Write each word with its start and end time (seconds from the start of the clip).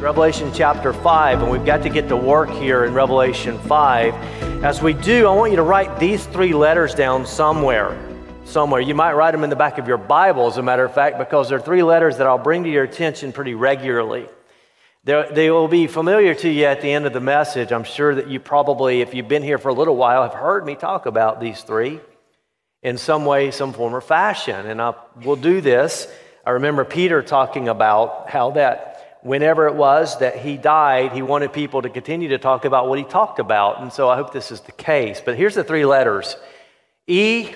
Revelation 0.00 0.52
chapter 0.52 0.92
5, 0.92 1.40
and 1.40 1.50
we've 1.50 1.64
got 1.64 1.82
to 1.82 1.88
get 1.88 2.06
to 2.08 2.16
work 2.16 2.50
here 2.50 2.84
in 2.84 2.92
Revelation 2.92 3.58
5. 3.60 4.14
As 4.62 4.82
we 4.82 4.92
do, 4.92 5.26
I 5.26 5.34
want 5.34 5.52
you 5.52 5.56
to 5.56 5.62
write 5.62 5.98
these 5.98 6.26
three 6.26 6.52
letters 6.52 6.94
down 6.94 7.24
somewhere. 7.24 7.98
Somewhere. 8.44 8.82
You 8.82 8.94
might 8.94 9.14
write 9.14 9.30
them 9.30 9.42
in 9.42 9.48
the 9.48 9.56
back 9.56 9.78
of 9.78 9.88
your 9.88 9.96
Bible, 9.96 10.48
as 10.48 10.58
a 10.58 10.62
matter 10.62 10.84
of 10.84 10.92
fact, 10.92 11.16
because 11.16 11.48
they're 11.48 11.58
three 11.58 11.82
letters 11.82 12.18
that 12.18 12.26
I'll 12.26 12.36
bring 12.36 12.64
to 12.64 12.70
your 12.70 12.84
attention 12.84 13.32
pretty 13.32 13.54
regularly. 13.54 14.28
They're, 15.04 15.32
they 15.32 15.50
will 15.50 15.66
be 15.66 15.86
familiar 15.86 16.34
to 16.34 16.48
you 16.50 16.66
at 16.66 16.82
the 16.82 16.92
end 16.92 17.06
of 17.06 17.14
the 17.14 17.20
message. 17.20 17.72
I'm 17.72 17.84
sure 17.84 18.14
that 18.16 18.28
you 18.28 18.38
probably, 18.38 19.00
if 19.00 19.14
you've 19.14 19.28
been 19.28 19.42
here 19.42 19.56
for 19.56 19.70
a 19.70 19.74
little 19.74 19.96
while, 19.96 20.24
have 20.24 20.34
heard 20.34 20.66
me 20.66 20.74
talk 20.74 21.06
about 21.06 21.40
these 21.40 21.62
three 21.62 22.00
in 22.82 22.98
some 22.98 23.24
way, 23.24 23.50
some 23.50 23.72
form, 23.72 23.94
or 23.94 24.02
fashion. 24.02 24.66
And 24.66 24.82
I 24.82 24.92
will 25.24 25.36
do 25.36 25.62
this. 25.62 26.06
I 26.44 26.50
remember 26.50 26.84
Peter 26.84 27.22
talking 27.22 27.68
about 27.68 28.28
how 28.28 28.50
that 28.50 28.95
whenever 29.26 29.66
it 29.66 29.74
was 29.74 30.18
that 30.20 30.38
he 30.38 30.56
died, 30.56 31.12
he 31.12 31.20
wanted 31.20 31.52
people 31.52 31.82
to 31.82 31.90
continue 31.90 32.28
to 32.28 32.38
talk 32.38 32.64
about 32.64 32.88
what 32.88 32.96
he 32.96 33.04
talked 33.04 33.40
about. 33.40 33.82
And 33.82 33.92
so 33.92 34.08
I 34.08 34.14
hope 34.14 34.32
this 34.32 34.52
is 34.52 34.60
the 34.60 34.72
case. 34.72 35.20
But 35.22 35.36
here's 35.36 35.56
the 35.56 35.64
three 35.64 35.84
letters 35.84 36.36
E 37.08 37.52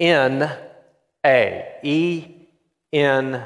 N 0.00 0.50
A. 1.24 1.72
E 1.82 2.24
N 2.92 3.44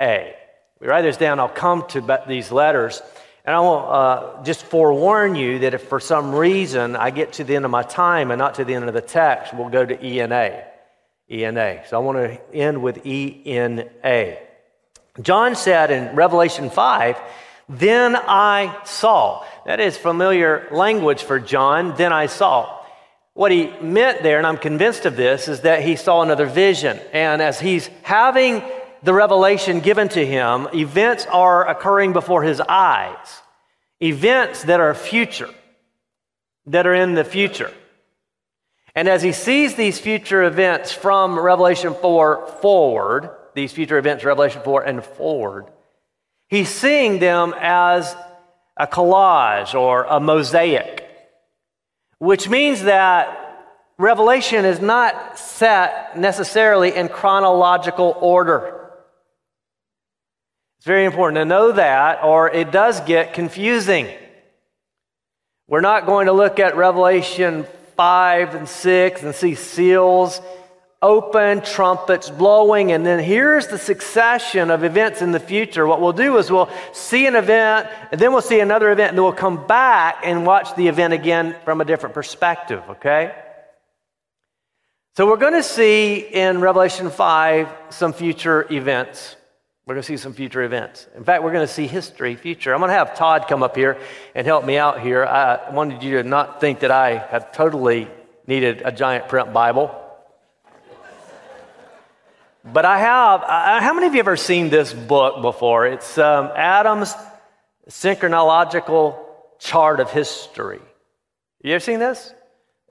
A. 0.00 0.36
We 0.80 0.86
write 0.86 1.02
this 1.02 1.16
down, 1.16 1.40
I'll 1.40 1.48
come 1.48 1.86
to 1.88 2.22
these 2.28 2.52
letters. 2.52 3.00
And 3.46 3.56
I 3.56 3.60
will 3.60 3.88
uh, 3.90 4.42
just 4.42 4.64
forewarn 4.64 5.34
you 5.34 5.58
that 5.60 5.74
if 5.74 5.82
for 5.88 6.00
some 6.00 6.34
reason 6.34 6.96
I 6.96 7.10
get 7.10 7.34
to 7.34 7.44
the 7.44 7.56
end 7.56 7.64
of 7.64 7.70
my 7.70 7.82
time 7.82 8.30
and 8.30 8.38
not 8.38 8.54
to 8.56 8.64
the 8.64 8.74
end 8.74 8.86
of 8.86 8.94
the 8.94 9.02
text, 9.02 9.54
we'll 9.54 9.68
go 9.68 9.84
to 9.84 10.06
E 10.06 10.20
N 10.20 10.32
A. 10.32 10.64
E 11.30 11.44
N 11.44 11.56
A. 11.56 11.84
So 11.88 11.96
I 11.96 12.00
want 12.00 12.18
to 12.18 12.54
end 12.54 12.82
with 12.82 13.06
E 13.06 13.42
N 13.46 13.88
A. 14.04 14.38
John 15.22 15.54
said 15.54 15.90
in 15.90 16.16
Revelation 16.16 16.70
5, 16.70 17.16
Then 17.68 18.16
I 18.16 18.80
saw. 18.84 19.44
That 19.64 19.80
is 19.80 19.96
familiar 19.96 20.68
language 20.72 21.22
for 21.22 21.38
John, 21.38 21.96
then 21.96 22.12
I 22.12 22.26
saw. 22.26 22.80
What 23.34 23.52
he 23.52 23.68
meant 23.80 24.22
there, 24.22 24.38
and 24.38 24.46
I'm 24.46 24.58
convinced 24.58 25.06
of 25.06 25.16
this, 25.16 25.48
is 25.48 25.62
that 25.62 25.82
he 25.82 25.96
saw 25.96 26.22
another 26.22 26.46
vision. 26.46 27.00
And 27.12 27.42
as 27.42 27.60
he's 27.60 27.88
having 28.02 28.62
the 29.02 29.12
revelation 29.12 29.80
given 29.80 30.08
to 30.10 30.24
him, 30.24 30.68
events 30.74 31.26
are 31.26 31.68
occurring 31.68 32.12
before 32.12 32.42
his 32.42 32.60
eyes. 32.60 33.42
Events 34.00 34.64
that 34.64 34.80
are 34.80 34.94
future, 34.94 35.50
that 36.66 36.86
are 36.86 36.94
in 36.94 37.14
the 37.14 37.24
future. 37.24 37.72
And 38.94 39.08
as 39.08 39.22
he 39.22 39.32
sees 39.32 39.74
these 39.74 39.98
future 39.98 40.44
events 40.44 40.92
from 40.92 41.38
Revelation 41.38 41.94
4 41.94 42.58
forward, 42.60 43.30
these 43.54 43.72
future 43.72 43.98
events, 43.98 44.24
Revelation 44.24 44.62
4 44.62 44.82
and 44.82 45.04
forward, 45.04 45.66
he's 46.48 46.68
seeing 46.68 47.18
them 47.18 47.54
as 47.58 48.14
a 48.76 48.86
collage 48.86 49.74
or 49.74 50.04
a 50.04 50.20
mosaic, 50.20 51.08
which 52.18 52.48
means 52.48 52.82
that 52.82 53.40
Revelation 53.96 54.64
is 54.64 54.80
not 54.80 55.38
set 55.38 56.18
necessarily 56.18 56.94
in 56.94 57.08
chronological 57.08 58.16
order. 58.20 58.90
It's 60.78 60.86
very 60.86 61.04
important 61.04 61.36
to 61.36 61.44
know 61.44 61.72
that, 61.72 62.24
or 62.24 62.50
it 62.50 62.72
does 62.72 63.00
get 63.02 63.34
confusing. 63.34 64.08
We're 65.68 65.80
not 65.80 66.06
going 66.06 66.26
to 66.26 66.32
look 66.32 66.58
at 66.58 66.76
Revelation 66.76 67.66
5 67.96 68.54
and 68.54 68.68
6 68.68 69.22
and 69.22 69.34
see 69.34 69.54
seals 69.54 70.40
open, 71.04 71.60
trumpets 71.60 72.30
blowing, 72.30 72.90
and 72.90 73.04
then 73.04 73.22
here's 73.22 73.66
the 73.66 73.76
succession 73.76 74.70
of 74.70 74.82
events 74.84 75.20
in 75.20 75.32
the 75.32 75.38
future. 75.38 75.86
What 75.86 76.00
we'll 76.00 76.14
do 76.14 76.38
is 76.38 76.50
we'll 76.50 76.70
see 76.94 77.26
an 77.26 77.36
event, 77.36 77.88
and 78.10 78.18
then 78.18 78.32
we'll 78.32 78.40
see 78.40 78.60
another 78.60 78.90
event, 78.90 79.10
and 79.10 79.18
then 79.18 79.22
we'll 79.22 79.34
come 79.34 79.66
back 79.66 80.20
and 80.24 80.46
watch 80.46 80.74
the 80.76 80.88
event 80.88 81.12
again 81.12 81.56
from 81.66 81.82
a 81.82 81.84
different 81.84 82.14
perspective, 82.14 82.82
okay? 82.88 83.34
So 85.14 85.26
we're 85.26 85.36
going 85.36 85.52
to 85.52 85.62
see 85.62 86.20
in 86.20 86.62
Revelation 86.62 87.10
5 87.10 87.68
some 87.90 88.14
future 88.14 88.66
events. 88.72 89.36
We're 89.84 89.96
going 89.96 90.02
to 90.02 90.08
see 90.08 90.16
some 90.16 90.32
future 90.32 90.62
events. 90.62 91.06
In 91.14 91.22
fact, 91.22 91.42
we're 91.42 91.52
going 91.52 91.66
to 91.66 91.72
see 91.72 91.86
history, 91.86 92.34
future. 92.34 92.72
I'm 92.72 92.80
going 92.80 92.88
to 92.88 92.94
have 92.94 93.14
Todd 93.14 93.44
come 93.46 93.62
up 93.62 93.76
here 93.76 93.98
and 94.34 94.46
help 94.46 94.64
me 94.64 94.78
out 94.78 95.02
here. 95.02 95.26
I 95.26 95.68
wanted 95.68 96.02
you 96.02 96.22
to 96.22 96.26
not 96.26 96.62
think 96.62 96.80
that 96.80 96.90
I 96.90 97.18
had 97.18 97.52
totally 97.52 98.08
needed 98.46 98.80
a 98.86 98.90
giant 98.90 99.28
print 99.28 99.52
Bible. 99.52 100.00
But 102.64 102.86
I 102.86 102.98
have, 102.98 103.42
uh, 103.42 103.80
how 103.82 103.92
many 103.92 104.06
of 104.06 104.14
you 104.14 104.20
ever 104.20 104.38
seen 104.38 104.70
this 104.70 104.90
book 104.94 105.42
before? 105.42 105.86
It's 105.86 106.16
um, 106.16 106.50
Adam's 106.56 107.14
Synchronological 107.90 109.18
Chart 109.58 110.00
of 110.00 110.10
History. 110.10 110.80
You 111.62 111.74
ever 111.74 111.80
seen 111.80 111.98
this? 111.98 112.32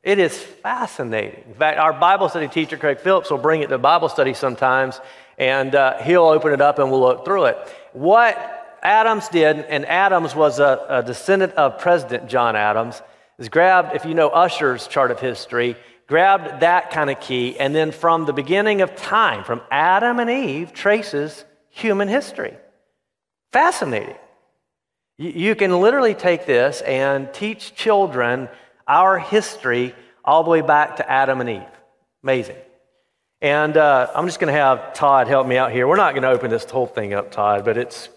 It 0.04 0.20
is 0.20 0.38
fascinating. 0.38 1.44
In 1.48 1.56
fact, 1.56 1.80
our 1.80 1.92
Bible 1.92 2.30
study 2.30 2.50
teacher, 2.50 2.78
Craig 2.78 3.00
Phillips, 3.00 3.32
will 3.32 3.40
bring 3.40 3.64
it 3.64 3.70
to 3.70 3.80
Bible 3.80 4.10
study 4.10 4.36
sometimes, 4.36 5.02
and 5.40 5.74
uh, 5.74 5.98
he'll 6.04 6.26
open 6.26 6.54
it 6.54 6.62
up 6.62 6.78
and 6.78 6.92
we'll 6.92 7.02
look 7.02 7.26
through 7.26 7.46
it. 7.46 7.58
What 7.94 8.78
Adams 8.84 9.28
did, 9.30 9.58
and 9.58 9.88
Adams 9.88 10.36
was 10.36 10.60
a, 10.60 10.86
a 10.88 11.02
descendant 11.02 11.54
of 11.54 11.80
President 11.80 12.30
John 12.30 12.56
Adams, 12.56 13.02
is 13.40 13.50
grabbed, 13.50 13.96
if 13.96 14.06
you 14.06 14.14
know 14.14 14.30
Ussher's 14.30 14.88
chart 14.88 15.10
of 15.10 15.20
history, 15.20 15.76
grabbed 16.14 16.60
that 16.60 16.92
kind 16.92 17.10
of 17.10 17.20
key, 17.20 17.58
and 17.60 17.74
then 17.74 17.92
from 17.92 18.26
the 18.26 18.34
beginning 18.34 18.82
of 18.82 18.96
time, 18.96 19.44
from 19.44 19.60
Adam 19.72 20.20
and 20.20 20.30
Eve, 20.30 20.72
traces 20.72 21.44
human 21.72 22.08
history. 22.08 22.54
Fascinating. 23.52 24.14
You 25.18 25.56
can 25.56 25.82
literally 25.82 26.14
take 26.14 26.46
this 26.46 26.82
and 26.82 27.34
teach 27.34 27.74
children 27.74 28.48
our 28.88 29.18
history 29.18 29.96
all 30.24 30.44
the 30.44 30.52
way 30.52 30.62
back 30.62 30.98
to 30.98 31.12
Adam 31.12 31.42
and 31.42 31.50
Eve. 31.50 31.74
Amazing. 32.22 32.58
And 33.42 33.76
uh, 33.76 34.12
I'm 34.14 34.28
just 34.28 34.40
going 34.40 34.54
to 34.54 34.60
have 34.60 34.94
Todd 34.94 35.28
help 35.28 35.48
me 35.48 35.58
out 35.58 35.72
here. 35.72 35.88
We're 35.88 35.96
not 35.96 36.14
going 36.14 36.22
to 36.22 36.30
open 36.30 36.52
this 36.52 36.64
whole 36.66 36.86
thing 36.86 37.16
up, 37.16 37.32
Todd, 37.32 37.66
but 37.66 37.76
it's, 37.76 38.08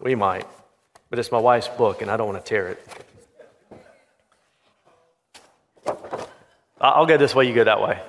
we 0.00 0.16
might. 0.16 0.48
But 1.10 1.20
it's 1.20 1.30
my 1.30 1.38
wife's 1.38 1.68
book, 1.68 2.02
and 2.02 2.10
I 2.10 2.16
don't 2.16 2.26
want 2.26 2.44
to 2.44 2.48
tear 2.48 2.76
it. 5.86 6.25
I'll 6.80 7.06
go 7.06 7.16
this 7.16 7.34
way, 7.34 7.48
you 7.48 7.54
go 7.54 7.64
that 7.64 7.80
way. 7.80 8.00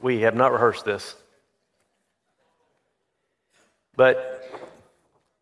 We 0.00 0.20
have 0.20 0.34
not 0.34 0.52
rehearsed 0.52 0.84
this. 0.84 1.14
But 3.96 4.42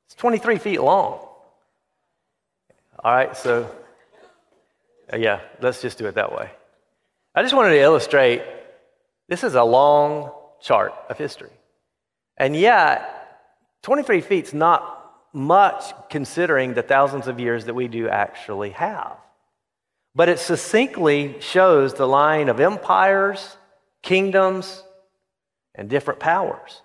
it's 0.06 0.14
23 0.14 0.58
feet 0.58 0.80
long. 0.80 1.20
All 2.98 3.14
right, 3.14 3.36
so 3.36 3.70
uh, 5.12 5.16
yeah, 5.16 5.40
let's 5.60 5.82
just 5.82 5.98
do 5.98 6.06
it 6.06 6.14
that 6.14 6.32
way. 6.32 6.50
I 7.34 7.42
just 7.42 7.54
wanted 7.54 7.70
to 7.70 7.80
illustrate 7.80 8.42
this 9.28 9.44
is 9.44 9.54
a 9.54 9.62
long 9.62 10.32
chart 10.60 10.94
of 11.08 11.18
history. 11.18 11.50
And 12.36 12.56
yet, 12.56 13.12
23 13.82 14.20
feet 14.20 14.46
is 14.46 14.54
not 14.54 14.92
much 15.32 15.92
considering 16.08 16.74
the 16.74 16.82
thousands 16.82 17.28
of 17.28 17.38
years 17.38 17.66
that 17.66 17.74
we 17.74 17.88
do 17.88 18.08
actually 18.08 18.70
have. 18.70 19.16
But 20.16 20.30
it 20.30 20.38
succinctly 20.38 21.36
shows 21.40 21.92
the 21.92 22.08
line 22.08 22.48
of 22.48 22.58
empires, 22.58 23.58
kingdoms, 24.02 24.82
and 25.74 25.90
different 25.90 26.20
powers. 26.20 26.80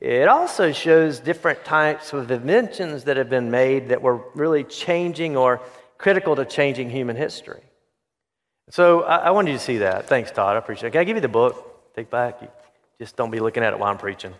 It 0.00 0.26
also 0.26 0.72
shows 0.72 1.20
different 1.20 1.66
types 1.66 2.14
of 2.14 2.30
inventions 2.30 3.04
that 3.04 3.18
have 3.18 3.28
been 3.28 3.50
made 3.50 3.90
that 3.90 4.00
were 4.00 4.24
really 4.34 4.64
changing 4.64 5.36
or 5.36 5.60
critical 5.98 6.34
to 6.34 6.46
changing 6.46 6.88
human 6.88 7.14
history. 7.14 7.62
So 8.70 9.02
I, 9.02 9.16
I 9.16 9.30
wanted 9.32 9.50
you 9.50 9.58
to 9.58 9.62
see 9.62 9.78
that. 9.78 10.08
Thanks, 10.08 10.30
Todd. 10.30 10.56
I 10.56 10.58
appreciate 10.58 10.88
it. 10.88 10.92
Can 10.92 11.02
I 11.02 11.04
give 11.04 11.18
you 11.18 11.20
the 11.20 11.28
book? 11.28 11.94
Take 11.94 12.08
back. 12.08 12.38
You 12.40 12.48
just 12.98 13.16
don't 13.16 13.30
be 13.30 13.38
looking 13.38 13.62
at 13.62 13.74
it 13.74 13.78
while 13.78 13.90
I'm 13.90 13.98
preaching. 13.98 14.32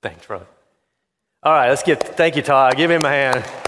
Thanks, 0.00 0.24
brother. 0.26 0.46
All 1.42 1.52
right, 1.52 1.68
let's 1.68 1.82
give, 1.82 1.98
thank 1.98 2.34
you, 2.34 2.42
Todd. 2.42 2.78
Give 2.78 2.90
him 2.90 3.04
a 3.04 3.08
hand. 3.10 3.67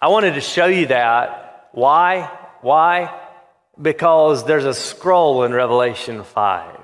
I 0.00 0.08
wanted 0.08 0.34
to 0.34 0.40
show 0.40 0.66
you 0.66 0.86
that. 0.86 1.70
Why? 1.72 2.30
Why? 2.60 3.20
Because 3.80 4.44
there's 4.44 4.64
a 4.64 4.74
scroll 4.74 5.44
in 5.44 5.52
Revelation 5.52 6.22
5. 6.22 6.78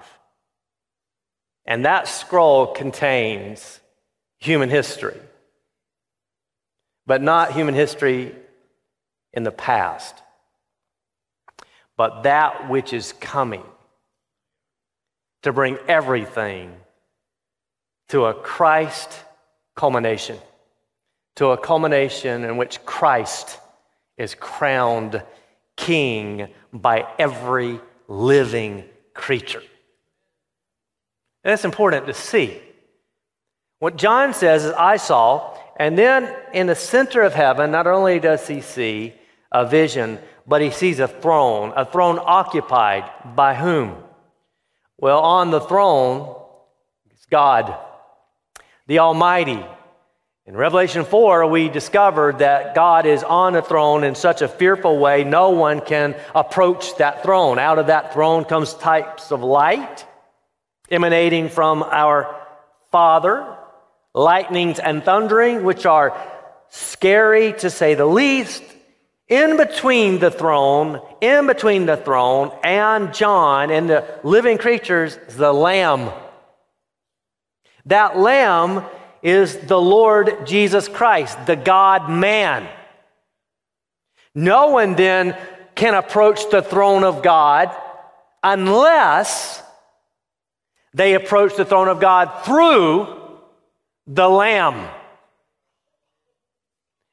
And 1.67 1.85
that 1.85 2.09
scroll 2.09 2.67
contains 2.67 3.81
human 4.39 4.69
history, 4.69 5.19
but 7.07 7.23
not 7.23 7.53
human 7.53 7.75
history 7.75 8.35
in 9.33 9.45
the 9.45 9.51
past, 9.51 10.15
but 11.97 12.25
that 12.25 12.69
which 12.69 12.93
is 12.93 13.13
coming 13.15 13.65
to 15.43 15.53
bring 15.53 15.79
everything 15.89 16.75
to 18.09 18.27
a 18.27 18.35
Christ 18.35 19.11
culmination 19.75 20.39
to 21.37 21.49
a 21.49 21.57
culmination 21.57 22.45
in 22.45 22.57
which 22.57 22.85
Christ 22.85 23.59
is 24.17 24.35
crowned 24.35 25.23
king 25.77 26.49
by 26.73 27.07
every 27.19 27.81
living 28.09 28.85
creature. 29.13 29.63
And 31.43 31.53
that's 31.53 31.65
important 31.65 32.07
to 32.07 32.15
see. 32.15 32.61
What 33.81 33.97
John 33.97 34.33
says 34.33 34.65
is, 34.65 34.73
I 34.73 34.97
saw, 34.97 35.59
and 35.77 35.99
then 35.99 36.35
in 36.53 36.67
the 36.67 36.75
center 36.75 37.23
of 37.23 37.35
heaven, 37.35 37.71
not 37.71 37.87
only 37.87 38.21
does 38.21 38.47
he 38.47 38.61
see 38.61 39.15
a 39.53 39.67
vision, 39.67 40.19
but 40.47 40.63
he 40.63 40.71
sees 40.71 41.01
a 41.01 41.09
throne, 41.09 41.73
a 41.77 41.85
throne 41.85 42.19
occupied 42.23 43.11
by 43.35 43.55
whom? 43.55 43.97
Well, 44.99 45.21
on 45.21 45.51
the 45.51 45.61
throne 45.61 46.35
is 47.13 47.27
God, 47.27 47.77
the 48.87 49.01
Almighty. 49.01 49.63
In 50.47 50.59
Revelation 50.59 51.07
4, 51.07 51.47
we 51.47 51.71
discovered 51.71 52.41
that 52.41 52.75
God 52.75 53.07
is 53.07 53.23
on 53.23 53.55
the 53.55 53.63
throne 53.63 54.05
in 54.05 54.15
such 54.15 54.43
a 54.43 54.49
fearful 54.49 54.99
way, 54.99 55.25
no 55.25 55.51
one 55.51 55.81
can 55.81 56.15
approach 56.35 56.97
that 56.99 57.23
throne. 57.23 57.59
Out 57.59 57.79
of 57.79 57.87
that 57.87 58.13
throne 58.13 58.45
comes 58.45 58.75
types 58.75 59.33
of 59.33 59.43
light 59.43 60.05
emanating 60.91 61.49
from 61.49 61.83
our 61.83 62.39
Father, 62.93 63.57
lightnings 64.13 64.79
and 64.79 65.03
thundering, 65.03 65.65
which 65.65 65.87
are 65.87 66.15
scary 66.69 67.55
to 67.55 67.71
say 67.71 67.95
the 67.95 68.05
least. 68.05 68.63
In 69.29 69.57
between 69.57 70.19
the 70.19 70.31
throne, 70.31 71.01
in 71.23 71.47
between 71.47 71.87
the 71.87 71.97
throne 71.97 72.53
and 72.63 73.15
John 73.15 73.71
and 73.71 73.89
the 73.89 74.21
living 74.23 74.59
creatures, 74.59 75.19
the 75.31 75.55
Lamb. 75.55 76.13
That 77.87 78.19
Lamb 78.19 78.85
is 79.25 79.57
the 79.57 79.81
Lord 79.81 80.47
Jesus 80.47 80.87
Christ, 80.87 81.47
the 81.47 81.57
God 81.57 82.11
man. 82.11 82.69
No 84.35 84.69
one 84.69 84.95
then 84.95 85.37
can 85.75 85.95
approach 85.95 86.51
the 86.51 86.61
throne 86.63 87.03
of 87.03 87.23
God 87.23 87.75
unless 88.43 89.63
they 90.93 91.15
approach 91.15 91.57
the 91.57 91.65
throne 91.65 91.89
of 91.89 92.01
God 92.01 92.45
through 92.45 93.39
the 94.07 94.29
Lamb. 94.29 94.89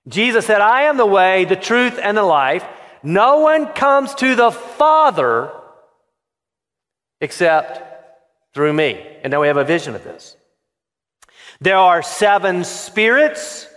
Jesus 0.08 0.46
said, 0.46 0.60
I 0.60 0.84
am 0.84 0.98
the 0.98 1.06
way, 1.06 1.46
the 1.46 1.56
truth, 1.56 1.98
and 2.02 2.18
the 2.18 2.24
life. 2.24 2.66
No 3.04 3.40
one 3.40 3.68
comes 3.68 4.13
to 4.16 4.36
the 4.36 4.52
Father 4.52 5.52
except 7.22 7.81
through 8.54 8.74
me. 8.74 9.02
And 9.24 9.31
now 9.31 9.42
we 9.42 9.48
have 9.48 9.58
a 9.58 9.63
vision 9.63 9.96
of 9.96 10.04
this. 10.04 10.36
There 11.62 11.78
are 11.78 12.02
seven 12.02 12.63
spirits. 12.63 13.68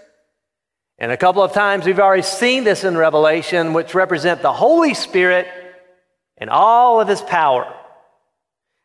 And 0.99 1.13
a 1.13 1.19
couple 1.19 1.43
of 1.43 1.53
times 1.53 1.85
we've 1.85 2.01
already 2.01 2.23
seen 2.23 2.65
this 2.65 2.83
in 2.83 2.97
Revelation, 2.97 3.75
which 3.75 3.95
represent 3.95 4.41
the 4.41 4.53
Holy 4.53 4.95
Spirit 4.95 5.47
and 6.39 6.49
all 6.49 7.01
of 7.01 7.09
his 7.09 7.21
power. 7.21 7.73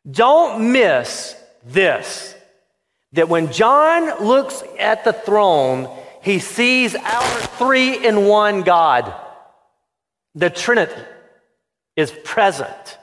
Don't 0.09 0.73
miss 0.73 1.35
this 1.65 2.35
that 3.13 3.29
when 3.29 3.51
John 3.51 4.23
looks 4.23 4.63
at 4.77 5.03
the 5.03 5.13
throne, 5.13 5.89
he 6.21 6.39
sees 6.39 6.93
our 6.93 7.41
three 7.57 8.05
in 8.05 8.25
one 8.25 8.63
God. 8.63 9.13
The 10.35 10.49
Trinity 10.49 10.93
is 11.95 12.11
present. 12.23 12.97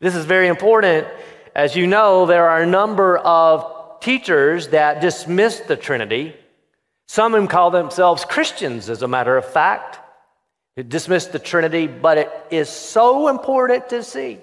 This 0.00 0.14
is 0.14 0.24
very 0.24 0.48
important. 0.48 1.08
As 1.54 1.74
you 1.74 1.86
know, 1.86 2.26
there 2.26 2.48
are 2.48 2.62
a 2.62 2.66
number 2.66 3.18
of 3.18 3.79
teachers 4.00 4.68
that 4.68 5.00
dismiss 5.00 5.60
the 5.60 5.76
Trinity. 5.76 6.34
Some 7.08 7.34
of 7.34 7.40
them 7.40 7.48
call 7.48 7.70
themselves 7.70 8.24
Christians, 8.24 8.88
as 8.88 9.02
a 9.02 9.08
matter 9.08 9.36
of 9.36 9.44
fact. 9.44 9.98
They 10.76 10.82
dismiss 10.82 11.26
the 11.26 11.38
Trinity, 11.38 11.86
but 11.86 12.18
it 12.18 12.30
is 12.50 12.68
so 12.68 13.28
important 13.28 13.88
to 13.90 14.02
see. 14.02 14.38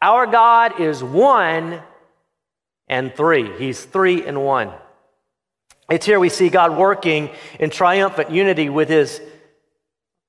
Our 0.00 0.26
God 0.26 0.80
is 0.80 1.02
one 1.02 1.82
and 2.88 3.14
three. 3.14 3.50
He's 3.58 3.84
three 3.84 4.24
in 4.24 4.40
one. 4.40 4.72
It's 5.90 6.06
here 6.06 6.18
we 6.18 6.28
see 6.28 6.48
God 6.48 6.76
working 6.76 7.30
in 7.60 7.70
triumphant 7.70 8.30
unity 8.30 8.68
with 8.68 8.88
his 8.88 9.20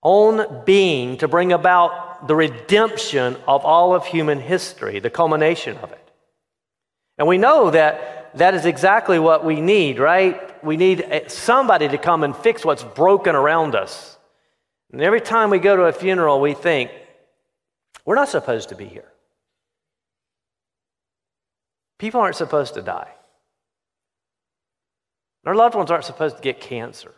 own 0.04 0.64
being 0.66 1.18
to 1.18 1.28
bring 1.28 1.52
about 1.52 2.28
the 2.28 2.36
redemption 2.36 3.36
of 3.48 3.66
all 3.66 3.94
of 3.94 4.06
human 4.06 4.40
history, 4.40 5.00
the 5.00 5.10
culmination 5.10 5.78
of 5.78 5.92
it. 5.92 6.12
And 7.18 7.28
we 7.28 7.38
know 7.38 7.72
that 7.72 8.17
that 8.36 8.54
is 8.54 8.66
exactly 8.66 9.20
what 9.20 9.44
we 9.46 9.62
need, 9.62 10.00
right? 10.00 10.64
We 10.64 10.78
need 10.78 11.02
eh, 11.02 11.28
somebody 11.28 11.88
to 11.88 11.98
come 11.98 12.24
and 12.24 12.36
fix 12.36 12.66
what's 12.66 12.84
broken 12.84 13.36
around 13.36 13.76
us. 13.76 14.18
And 14.92 15.02
every 15.02 15.22
time 15.22 15.50
we 15.50 15.60
go 15.60 15.76
to 15.76 15.84
a 15.84 15.94
funeral, 15.94 16.40
we 16.40 16.54
think, 16.54 16.92
we're 18.06 18.16
not 18.16 18.30
supposed 18.30 18.70
to 18.70 18.76
be 18.76 18.86
here. 18.86 19.12
People 22.00 22.22
aren't 22.22 22.36
supposed 22.36 22.76
to 22.76 22.82
die. 22.82 23.10
Our 25.46 25.56
loved 25.56 25.76
ones 25.76 25.92
aren't 25.92 26.06
supposed 26.06 26.38
to 26.38 26.42
get 26.42 26.60
cancer. 26.60 27.14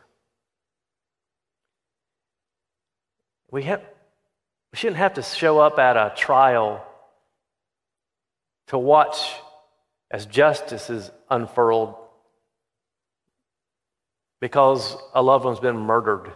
We, 3.52 3.64
have, 3.64 3.82
we 4.72 4.78
shouldn't 4.78 4.98
have 4.98 5.16
to 5.16 5.24
show 5.24 5.60
up 5.60 5.80
at 5.80 5.98
a 5.98 6.14
trial 6.16 6.86
to 8.68 8.78
watch 8.78 9.34
as 10.12 10.26
justice 10.26 10.90
is 10.90 11.12
unfurled 11.30 11.96
because 14.40 14.96
a 15.14 15.22
loved 15.22 15.46
one's 15.46 15.60
been 15.60 15.78
murdered. 15.78 16.32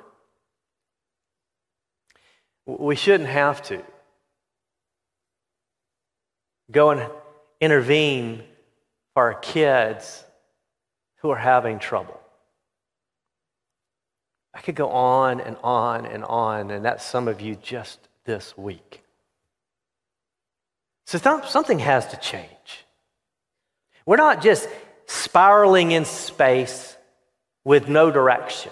We 2.65 2.95
shouldn't 2.95 3.29
have 3.29 3.61
to 3.63 3.81
go 6.71 6.91
and 6.91 7.09
intervene 7.59 8.43
for 9.13 9.23
our 9.23 9.33
kids 9.33 10.23
who 11.17 11.29
are 11.29 11.37
having 11.37 11.79
trouble. 11.79 12.19
I 14.53 14.61
could 14.61 14.75
go 14.75 14.89
on 14.89 15.41
and 15.41 15.57
on 15.63 16.05
and 16.05 16.23
on, 16.23 16.71
and 16.71 16.85
that's 16.85 17.03
some 17.03 17.27
of 17.27 17.41
you 17.41 17.55
just 17.55 17.99
this 18.25 18.57
week. 18.57 19.03
So 21.05 21.17
something 21.17 21.79
has 21.79 22.07
to 22.07 22.17
change. 22.17 22.85
We're 24.05 24.17
not 24.17 24.41
just 24.41 24.67
spiraling 25.05 25.91
in 25.91 26.05
space 26.05 26.97
with 27.63 27.88
no 27.88 28.11
direction. 28.11 28.71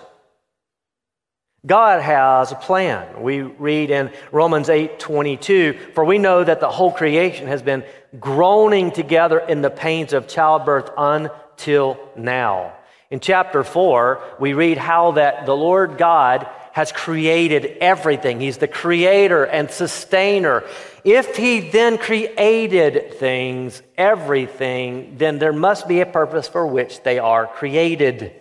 God 1.65 2.01
has 2.01 2.51
a 2.51 2.55
plan. 2.55 3.21
We 3.21 3.41
read 3.41 3.91
in 3.91 4.11
Romans 4.31 4.67
8 4.67 4.99
22, 4.99 5.91
for 5.93 6.03
we 6.03 6.17
know 6.17 6.43
that 6.43 6.59
the 6.59 6.69
whole 6.69 6.91
creation 6.91 7.47
has 7.47 7.61
been 7.61 7.83
groaning 8.19 8.91
together 8.91 9.39
in 9.39 9.61
the 9.61 9.69
pains 9.69 10.13
of 10.13 10.27
childbirth 10.27 10.89
until 10.97 11.99
now. 12.17 12.73
In 13.11 13.19
chapter 13.19 13.63
4, 13.63 14.37
we 14.39 14.53
read 14.53 14.79
how 14.79 15.11
that 15.11 15.45
the 15.45 15.55
Lord 15.55 15.97
God 15.99 16.49
has 16.73 16.91
created 16.91 17.77
everything. 17.79 18.39
He's 18.39 18.57
the 18.57 18.67
creator 18.67 19.43
and 19.43 19.69
sustainer. 19.69 20.63
If 21.03 21.35
he 21.35 21.59
then 21.59 21.97
created 21.97 23.15
things, 23.15 23.81
everything, 23.97 25.15
then 25.17 25.39
there 25.39 25.53
must 25.53 25.87
be 25.87 26.01
a 26.01 26.05
purpose 26.05 26.47
for 26.47 26.65
which 26.65 27.03
they 27.03 27.19
are 27.19 27.47
created. 27.47 28.33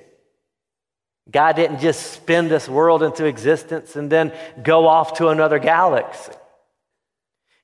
God 1.31 1.57
didn't 1.57 1.81
just 1.81 2.13
spin 2.13 2.49
this 2.49 2.69
world 2.69 3.03
into 3.03 3.25
existence 3.25 3.97
and 3.97 4.11
then 4.11 4.33
go 4.63 4.87
off 4.87 5.19
to 5.19 5.29
another 5.29 5.59
galaxy. 5.59 6.33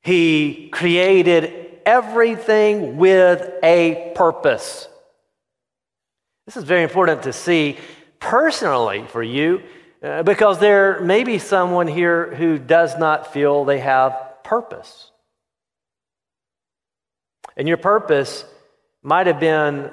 He 0.02 0.68
created 0.68 1.80
everything 1.84 2.96
with 2.96 3.48
a 3.62 4.12
purpose. 4.14 4.88
This 6.46 6.56
is 6.56 6.64
very 6.64 6.84
important 6.84 7.24
to 7.24 7.32
see 7.32 7.76
personally 8.20 9.04
for 9.08 9.22
you 9.22 9.62
uh, 10.06 10.22
because 10.22 10.60
there 10.60 11.00
may 11.00 11.24
be 11.24 11.38
someone 11.38 11.88
here 11.88 12.32
who 12.36 12.58
does 12.58 12.96
not 12.96 13.32
feel 13.32 13.64
they 13.64 13.80
have 13.80 14.16
purpose. 14.44 15.10
And 17.56 17.66
your 17.66 17.76
purpose 17.76 18.44
might 19.02 19.26
have 19.26 19.40
been 19.40 19.90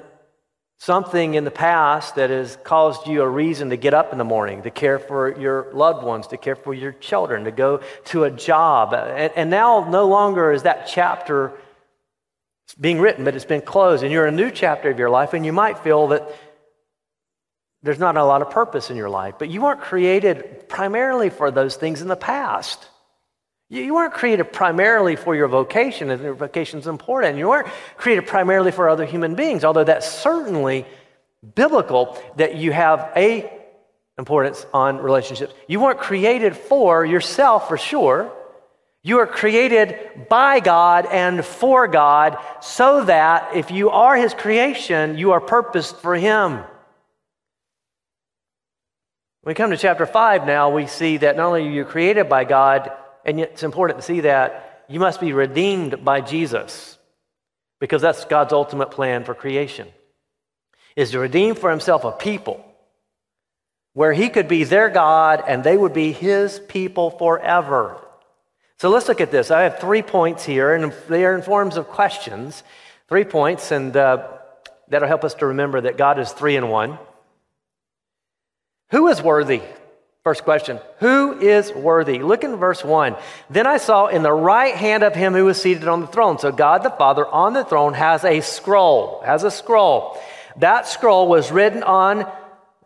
something 0.78 1.34
in 1.34 1.46
the 1.46 1.52
past 1.52 2.16
that 2.16 2.30
has 2.30 2.58
caused 2.64 3.08
you 3.08 3.24
a 3.24 3.28
reason 3.28 3.72
to 3.72 3.78
get 3.78 3.96
up 3.96 4.12
in 4.12 4.20
the 4.20 4.24
morning, 4.24 4.62
to 4.64 4.70
care 4.70 5.00
for 5.00 5.40
your 5.40 5.72
loved 5.74 6.04
ones, 6.04 6.28
to 6.28 6.38
care 6.38 6.56
for 6.56 6.76
your 6.76 6.92
children, 6.92 7.46
to 7.46 7.52
go 7.52 7.82
to 8.06 8.26
a 8.26 8.30
job. 8.30 8.94
And, 8.94 9.34
and 9.36 9.50
now 9.50 9.88
no 9.90 10.08
longer 10.08 10.52
is 10.52 10.64
that 10.64 10.86
chapter 10.86 11.54
being 12.80 13.00
written, 13.00 13.24
but 13.26 13.36
it's 13.36 13.46
been 13.46 13.62
closed. 13.62 14.04
And 14.04 14.12
you're 14.12 14.28
a 14.28 14.32
new 14.32 14.52
chapter 14.52 14.92
of 14.92 15.00
your 15.00 15.10
life, 15.10 15.34
and 15.34 15.44
you 15.44 15.54
might 15.54 15.80
feel 15.80 16.10
that 16.10 16.30
there's 17.84 18.00
not 18.00 18.16
a 18.16 18.24
lot 18.24 18.42
of 18.42 18.50
purpose 18.50 18.90
in 18.90 18.98
your 18.98 19.10
life. 19.10 19.36
But 19.38 19.50
you 19.50 19.62
weren't 19.62 19.82
created 19.82 20.68
primarily 20.70 21.30
for 21.30 21.52
those 21.52 21.76
things 21.76 22.02
in 22.02 22.08
the 22.08 22.16
past. 22.16 22.88
You 23.70 23.94
weren't 23.94 24.14
created 24.14 24.54
primarily 24.54 25.16
for 25.16 25.36
your 25.36 25.48
vocation, 25.48 26.10
and 26.10 26.22
your 26.22 26.34
vocation 26.34 26.80
is 26.80 26.88
important. 26.88 27.38
You 27.38 27.50
weren't 27.50 27.68
created 27.98 28.28
primarily 28.28 28.72
for 28.72 28.88
other 28.88 29.06
human 29.06 29.36
beings, 29.36 29.64
although 29.64 29.84
that's 29.84 30.10
certainly 30.10 30.86
biblical 31.56 32.18
that 32.38 32.56
you 32.56 32.72
have 32.72 33.12
a 33.16 33.52
importance 34.18 34.66
on 34.74 34.98
relationships. 34.98 35.54
You 35.68 35.80
weren't 35.80 36.00
created 36.00 36.56
for 36.56 37.04
yourself 37.04 37.68
for 37.68 37.78
sure. 37.78 38.32
You 39.02 39.20
are 39.20 39.28
created 39.28 40.30
by 40.30 40.60
God 40.60 41.08
and 41.08 41.44
for 41.44 41.88
God 41.88 42.38
so 42.62 43.04
that 43.06 43.56
if 43.56 43.72
you 43.72 43.90
are 43.90 44.16
His 44.16 44.34
creation, 44.34 45.18
you 45.18 45.32
are 45.32 45.42
purposed 45.42 45.98
for 45.98 46.16
Him. 46.16 46.64
When 49.44 49.52
we 49.52 49.56
come 49.56 49.72
to 49.72 49.78
chapter 49.78 50.06
5 50.06 50.46
now, 50.46 50.70
we 50.70 50.88
see 50.88 51.18
that 51.18 51.36
not 51.36 51.48
only 51.48 51.68
are 51.68 51.72
you 51.72 51.84
created 51.84 52.30
by 52.30 52.46
God, 52.46 52.94
and 53.26 53.38
yet 53.38 53.52
it's 53.52 53.64
important 53.64 54.00
to 54.00 54.06
see 54.06 54.22
that 54.22 54.86
you 54.88 55.02
must 55.02 55.20
be 55.20 55.34
redeemed 55.34 56.06
by 56.06 56.22
Jesus 56.22 56.98
because 57.82 58.02
that's 58.02 58.24
God's 58.24 58.54
ultimate 58.54 58.92
plan 58.92 59.26
for 59.26 59.34
creation 59.34 59.90
is 60.96 61.12
to 61.12 61.20
redeem 61.20 61.56
for 61.56 61.70
himself 61.70 62.06
a 62.06 62.14
people 62.14 62.64
where 63.92 64.14
he 64.14 64.30
could 64.30 64.48
be 64.48 64.64
their 64.64 64.88
God 64.88 65.44
and 65.46 65.62
they 65.62 65.76
would 65.76 65.94
be 65.94 66.14
his 66.14 66.62
people 66.70 67.10
forever. 67.10 68.00
So 68.78 68.90
let's 68.90 69.10
look 69.10 69.20
at 69.20 69.32
this. 69.32 69.52
I 69.52 69.64
have 69.64 69.78
three 69.78 70.04
points 70.04 70.46
here, 70.46 70.74
and 70.74 70.94
they 71.10 71.26
are 71.26 71.36
in 71.36 71.42
forms 71.42 71.76
of 71.76 71.90
questions. 71.90 72.64
Three 73.10 73.26
points, 73.26 73.72
and 73.72 73.96
uh, 73.98 74.26
that'll 74.88 75.10
help 75.10 75.26
us 75.26 75.34
to 75.36 75.48
remember 75.48 75.82
that 75.82 75.98
God 75.98 76.18
is 76.18 76.32
three 76.32 76.56
in 76.56 76.70
one. 76.70 76.98
Who 78.94 79.08
is 79.08 79.24
worthy? 79.24 79.62
First 80.24 80.44
question 80.44 80.80
Who 81.00 81.40
is 81.40 81.74
worthy? 81.74 82.20
Look 82.20 82.44
in 82.44 82.58
verse 82.58 82.86
1. 82.86 83.16
Then 83.50 83.66
I 83.66 83.78
saw 83.78 84.06
in 84.06 84.22
the 84.22 84.32
right 84.32 84.76
hand 84.76 85.02
of 85.04 85.16
him 85.16 85.34
who 85.34 85.46
was 85.46 85.60
seated 85.60 85.88
on 85.88 86.02
the 86.02 86.08
throne. 86.08 86.38
So 86.38 86.52
God 86.52 86.84
the 86.84 86.92
Father 86.92 87.26
on 87.26 87.54
the 87.54 87.66
throne 87.66 87.96
has 87.96 88.24
a 88.24 88.42
scroll, 88.42 89.22
has 89.26 89.44
a 89.44 89.50
scroll. 89.50 90.16
That 90.58 90.88
scroll 90.88 91.28
was 91.28 91.52
written 91.52 91.82
on 91.82 92.32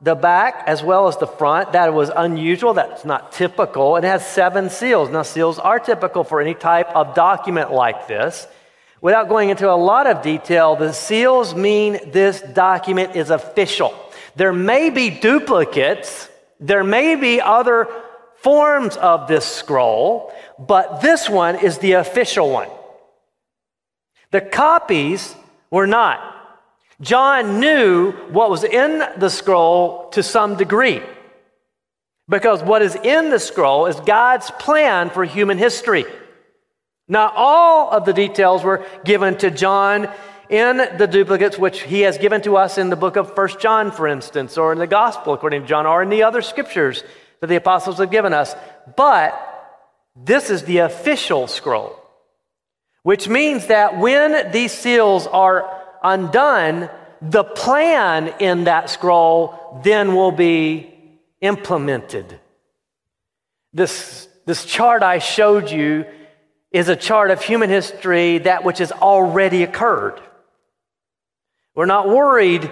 the 0.01 0.15
back 0.15 0.63
as 0.65 0.81
well 0.81 1.09
as 1.09 1.17
the 1.17 1.27
front. 1.27 1.73
That 1.73 1.93
was 1.93 2.09
unusual. 2.15 2.73
That's 2.73 3.03
not 3.03 3.33
typical. 3.33 3.97
It 3.97 4.05
has 4.05 4.25
seven 4.25 4.69
seals. 4.69 5.09
Now, 5.09 5.23
seals 5.23 5.59
are 5.59 5.77
typical 5.77 6.23
for 6.23 6.39
any 6.39 6.53
type 6.53 6.87
of 6.95 7.15
document 7.15 7.73
like 7.73 8.07
this. 8.07 8.47
Without 9.01 9.27
going 9.27 9.49
into 9.49 9.69
a 9.69 9.75
lot 9.75 10.07
of 10.07 10.21
detail, 10.21 10.77
the 10.77 10.93
seals 10.93 11.53
mean 11.53 11.99
this 12.11 12.41
document 12.41 13.17
is 13.17 13.29
official. 13.29 13.93
There 14.37 14.53
may 14.53 14.91
be 14.91 15.09
duplicates, 15.09 16.29
there 16.59 16.83
may 16.83 17.15
be 17.15 17.41
other 17.41 17.87
forms 18.35 18.95
of 18.95 19.27
this 19.27 19.47
scroll, 19.47 20.31
but 20.59 21.01
this 21.01 21.27
one 21.27 21.55
is 21.55 21.79
the 21.79 21.93
official 21.93 22.51
one. 22.51 22.69
The 24.29 24.41
copies 24.41 25.35
were 25.71 25.87
not. 25.87 26.19
John 27.01 27.59
knew 27.59 28.11
what 28.29 28.51
was 28.51 28.63
in 28.63 29.03
the 29.17 29.29
scroll 29.29 30.09
to 30.09 30.21
some 30.21 30.55
degree. 30.55 31.01
Because 32.29 32.61
what 32.61 32.83
is 32.83 32.93
in 32.93 33.31
the 33.31 33.39
scroll 33.39 33.87
is 33.87 33.99
God's 34.01 34.51
plan 34.51 35.09
for 35.09 35.23
human 35.23 35.57
history. 35.57 36.05
Not 37.07 37.33
all 37.35 37.89
of 37.89 38.05
the 38.05 38.13
details 38.13 38.63
were 38.63 38.85
given 39.03 39.35
to 39.39 39.49
John 39.49 40.09
in 40.49 40.77
the 40.97 41.07
duplicates 41.07 41.57
which 41.57 41.81
he 41.81 42.01
has 42.01 42.17
given 42.17 42.41
to 42.41 42.57
us 42.57 42.77
in 42.77 42.89
the 42.89 42.95
book 42.95 43.15
of 43.15 43.35
First 43.35 43.59
John, 43.59 43.91
for 43.91 44.07
instance, 44.07 44.57
or 44.57 44.71
in 44.71 44.79
the 44.79 44.87
gospel 44.87 45.33
according 45.33 45.61
to 45.61 45.67
John, 45.67 45.85
or 45.85 46.01
in 46.01 46.09
the 46.09 46.23
other 46.23 46.41
scriptures 46.41 47.03
that 47.41 47.47
the 47.47 47.55
apostles 47.55 47.97
have 47.97 48.11
given 48.11 48.33
us. 48.33 48.55
But 48.95 49.33
this 50.15 50.49
is 50.49 50.63
the 50.63 50.79
official 50.79 51.47
scroll, 51.47 51.95
which 53.03 53.27
means 53.27 53.67
that 53.67 53.97
when 53.97 54.51
these 54.51 54.71
seals 54.71 55.27
are 55.27 55.69
undone, 56.03 56.89
the 57.21 57.43
plan 57.43 58.33
in 58.39 58.65
that 58.65 58.89
scroll 58.89 59.81
then 59.83 60.15
will 60.15 60.31
be 60.31 60.93
implemented. 61.41 62.39
This, 63.73 64.27
this 64.45 64.65
chart 64.65 65.03
I 65.03 65.19
showed 65.19 65.69
you 65.69 66.05
is 66.71 66.89
a 66.89 66.95
chart 66.95 67.31
of 67.31 67.41
human 67.41 67.69
history, 67.69 68.39
that 68.39 68.63
which 68.63 68.79
has 68.79 68.91
already 68.91 69.63
occurred. 69.63 70.21
We're 71.77 71.85
not 71.85 72.09
worried 72.09 72.71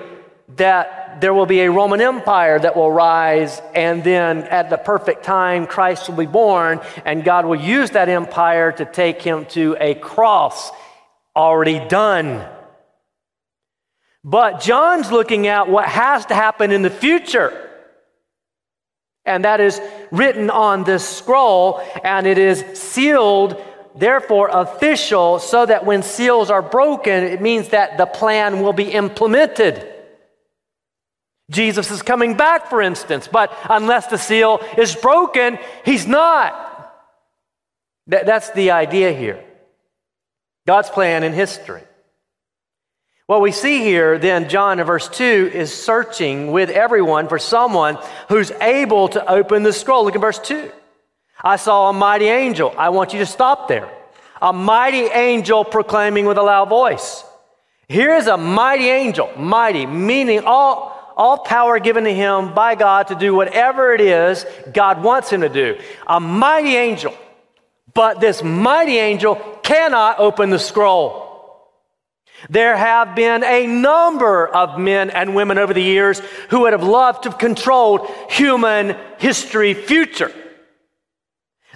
that 0.55 1.21
there 1.21 1.31
will 1.31 1.45
be 1.45 1.59
a 1.59 1.69
Roman 1.69 2.01
Empire 2.01 2.57
that 2.57 2.75
will 2.75 2.91
rise, 2.91 3.61
and 3.75 4.03
then 4.03 4.39
at 4.45 4.71
the 4.71 4.77
perfect 4.77 5.23
time, 5.23 5.67
Christ 5.67 6.09
will 6.09 6.15
be 6.15 6.25
born, 6.25 6.81
and 7.05 7.23
God 7.23 7.45
will 7.45 7.55
use 7.55 7.91
that 7.91 8.09
empire 8.09 8.71
to 8.71 8.83
take 8.83 9.21
him 9.21 9.45
to 9.49 9.77
a 9.79 9.93
cross 9.93 10.71
already 11.35 11.77
done. 11.87 12.43
But 14.23 14.61
John's 14.61 15.11
looking 15.11 15.45
at 15.45 15.69
what 15.69 15.87
has 15.87 16.25
to 16.25 16.33
happen 16.33 16.71
in 16.71 16.81
the 16.81 16.89
future. 16.89 17.69
And 19.23 19.45
that 19.45 19.61
is 19.61 19.79
written 20.09 20.49
on 20.49 20.83
this 20.83 21.07
scroll, 21.07 21.79
and 22.03 22.25
it 22.25 22.39
is 22.39 22.65
sealed, 22.73 23.63
therefore 23.95 24.49
official, 24.51 25.39
so 25.39 25.65
that 25.65 25.85
when 25.85 26.03
seals 26.03 26.49
are 26.49 26.61
broken, 26.61 27.23
it 27.23 27.41
means 27.41 27.69
that 27.69 27.97
the 27.97 28.05
plan 28.05 28.61
will 28.61 28.73
be 28.73 28.91
implemented. 28.91 29.91
Jesus 31.51 31.91
is 31.91 32.01
coming 32.01 32.35
back, 32.37 32.69
for 32.69 32.81
instance, 32.81 33.27
but 33.27 33.55
unless 33.69 34.07
the 34.07 34.17
seal 34.17 34.59
is 34.77 34.95
broken, 34.95 35.59
he's 35.83 36.07
not. 36.07 36.61
that's 38.07 38.51
the 38.51 38.71
idea 38.71 39.11
here. 39.11 39.43
God's 40.67 40.89
plan 40.89 41.23
in 41.23 41.33
history. 41.33 41.83
What 43.27 43.41
we 43.41 43.51
see 43.51 43.79
here, 43.79 44.19
then, 44.19 44.49
John 44.49 44.79
in 44.79 44.85
verse 44.85 45.09
2 45.09 45.51
is 45.53 45.73
searching 45.73 46.51
with 46.51 46.69
everyone 46.69 47.27
for 47.27 47.39
someone 47.39 47.97
who's 48.29 48.51
able 48.51 49.07
to 49.09 49.31
open 49.31 49.63
the 49.63 49.73
scroll. 49.73 50.05
Look 50.05 50.15
at 50.15 50.21
verse 50.21 50.39
2. 50.39 50.71
I 51.45 51.57
saw 51.57 51.89
a 51.89 51.93
mighty 51.93 52.25
angel. 52.25 52.73
I 52.75 52.89
want 52.89 53.13
you 53.13 53.19
to 53.19 53.25
stop 53.27 53.67
there. 53.67 53.87
A 54.41 54.51
mighty 54.51 55.05
angel 55.05 55.63
proclaiming 55.63 56.25
with 56.25 56.39
a 56.39 56.41
loud 56.41 56.69
voice. 56.69 57.23
Here 57.87 58.15
is 58.15 58.25
a 58.25 58.35
mighty 58.35 58.89
angel, 58.89 59.29
mighty, 59.37 59.85
meaning 59.85 60.41
all, 60.43 61.13
all 61.15 61.37
power 61.37 61.77
given 61.79 62.05
to 62.05 62.13
him 62.13 62.55
by 62.55 62.73
God 62.73 63.09
to 63.09 63.15
do 63.15 63.35
whatever 63.35 63.93
it 63.93 64.01
is 64.01 64.43
God 64.73 65.03
wants 65.03 65.29
him 65.29 65.41
to 65.41 65.49
do. 65.49 65.77
A 66.07 66.19
mighty 66.19 66.75
angel. 66.75 67.15
But 67.93 68.19
this 68.19 68.41
mighty 68.43 68.97
angel 68.97 69.35
cannot 69.61 70.19
open 70.19 70.49
the 70.49 70.59
scroll. 70.59 71.21
There 72.49 72.75
have 72.75 73.15
been 73.15 73.43
a 73.43 73.67
number 73.67 74.47
of 74.47 74.79
men 74.79 75.11
and 75.11 75.35
women 75.35 75.59
over 75.59 75.75
the 75.75 75.81
years 75.81 76.19
who 76.49 76.61
would 76.61 76.73
have 76.73 76.83
loved 76.83 77.23
to 77.23 77.29
have 77.29 77.39
controlled 77.39 78.09
human 78.29 78.97
history 79.19 79.75
future. 79.75 80.31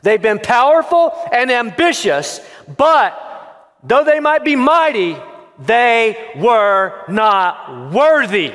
They've 0.02 0.22
been 0.22 0.40
powerful 0.40 1.14
and 1.32 1.52
ambitious, 1.52 2.40
but 2.78 3.78
though 3.84 4.04
they 4.04 4.20
might 4.20 4.44
be 4.44 4.56
mighty, 4.56 5.18
they 5.60 6.34
were 6.38 7.04
not 7.10 7.92
worthy. 7.92 8.54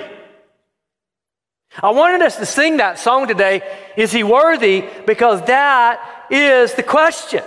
I 1.82 1.90
wanted 1.90 2.22
us 2.22 2.36
to 2.36 2.46
sing 2.46 2.76
that 2.76 2.98
song 2.98 3.26
today, 3.26 3.62
Is 3.96 4.12
He 4.12 4.22
Worthy? 4.22 4.84
Because 5.06 5.42
that 5.46 6.26
is 6.30 6.74
the 6.74 6.82
question. 6.82 7.42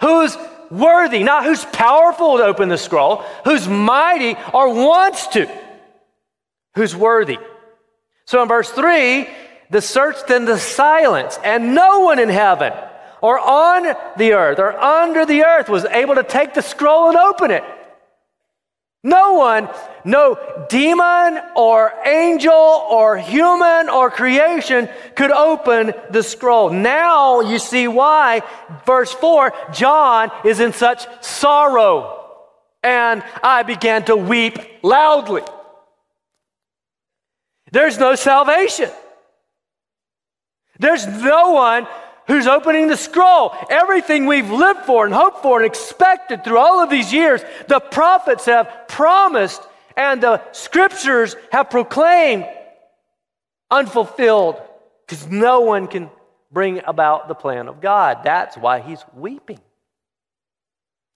Who's 0.00 0.36
worthy, 0.70 1.24
not 1.24 1.44
who's 1.44 1.64
powerful 1.64 2.38
to 2.38 2.44
open 2.44 2.68
the 2.68 2.78
scroll, 2.78 3.24
who's 3.44 3.66
mighty 3.66 4.36
or 4.54 4.72
wants 4.72 5.26
to, 5.28 5.50
who's 6.74 6.94
worthy. 6.94 7.38
So 8.26 8.42
in 8.42 8.48
verse 8.48 8.70
3, 8.70 9.28
the 9.70 9.80
search 9.80 10.16
then 10.28 10.44
the 10.44 10.58
silence, 10.58 11.38
and 11.42 11.74
no 11.74 12.00
one 12.00 12.18
in 12.18 12.28
heaven 12.28 12.72
or 13.20 13.38
on 13.38 13.94
the 14.16 14.32
earth 14.32 14.58
or 14.58 14.76
under 14.76 15.26
the 15.26 15.44
earth 15.44 15.68
was 15.68 15.84
able 15.84 16.14
to 16.14 16.22
take 16.22 16.54
the 16.54 16.62
scroll 16.62 17.08
and 17.08 17.16
open 17.16 17.50
it. 17.50 17.64
No 19.04 19.34
one, 19.34 19.68
no 20.04 20.38
demon 20.68 21.40
or 21.54 21.92
angel 22.04 22.52
or 22.52 23.16
human 23.16 23.88
or 23.88 24.10
creation 24.10 24.88
could 25.14 25.30
open 25.30 25.94
the 26.10 26.22
scroll. 26.22 26.70
Now 26.70 27.40
you 27.40 27.58
see 27.60 27.86
why, 27.86 28.42
verse 28.84 29.12
4, 29.12 29.52
John 29.72 30.30
is 30.44 30.58
in 30.58 30.72
such 30.72 31.06
sorrow. 31.24 32.16
And 32.82 33.22
I 33.42 33.62
began 33.62 34.04
to 34.06 34.16
weep 34.16 34.58
loudly. 34.82 35.42
There's 37.70 37.98
no 37.98 38.14
salvation. 38.14 38.90
There's 40.78 41.06
no 41.06 41.50
one 41.50 41.86
who's 42.28 42.46
opening 42.46 42.86
the 42.86 42.96
scroll. 42.96 43.52
Everything 43.68 44.26
we've 44.26 44.50
lived 44.50 44.82
for 44.82 45.04
and 45.04 45.12
hoped 45.12 45.42
for 45.42 45.56
and 45.56 45.66
expected 45.66 46.44
through 46.44 46.58
all 46.58 46.80
of 46.80 46.90
these 46.90 47.12
years, 47.12 47.40
the 47.66 47.80
prophets 47.80 48.44
have 48.44 48.86
promised 48.86 49.60
and 49.96 50.22
the 50.22 50.40
scriptures 50.52 51.34
have 51.50 51.70
proclaimed 51.70 52.46
unfulfilled 53.70 54.60
because 55.06 55.26
no 55.26 55.62
one 55.62 55.88
can 55.88 56.10
bring 56.52 56.80
about 56.86 57.28
the 57.28 57.34
plan 57.34 57.66
of 57.68 57.80
God. 57.80 58.20
That's 58.22 58.56
why 58.56 58.80
he's 58.80 59.02
weeping. 59.14 59.60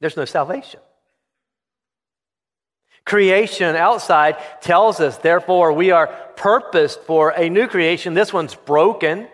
There's 0.01 0.17
no 0.17 0.25
salvation. 0.25 0.81
Creation 3.05 3.77
outside 3.77 4.37
tells 4.61 5.01
us, 5.01 5.19
therefore, 5.19 5.73
we 5.73 5.91
are 5.91 6.07
purposed 6.37 7.01
for 7.03 7.31
a 7.31 7.49
new 7.49 7.67
creation. 7.67 8.15
This 8.15 8.33
one's 8.33 8.55
broken. 8.55 9.29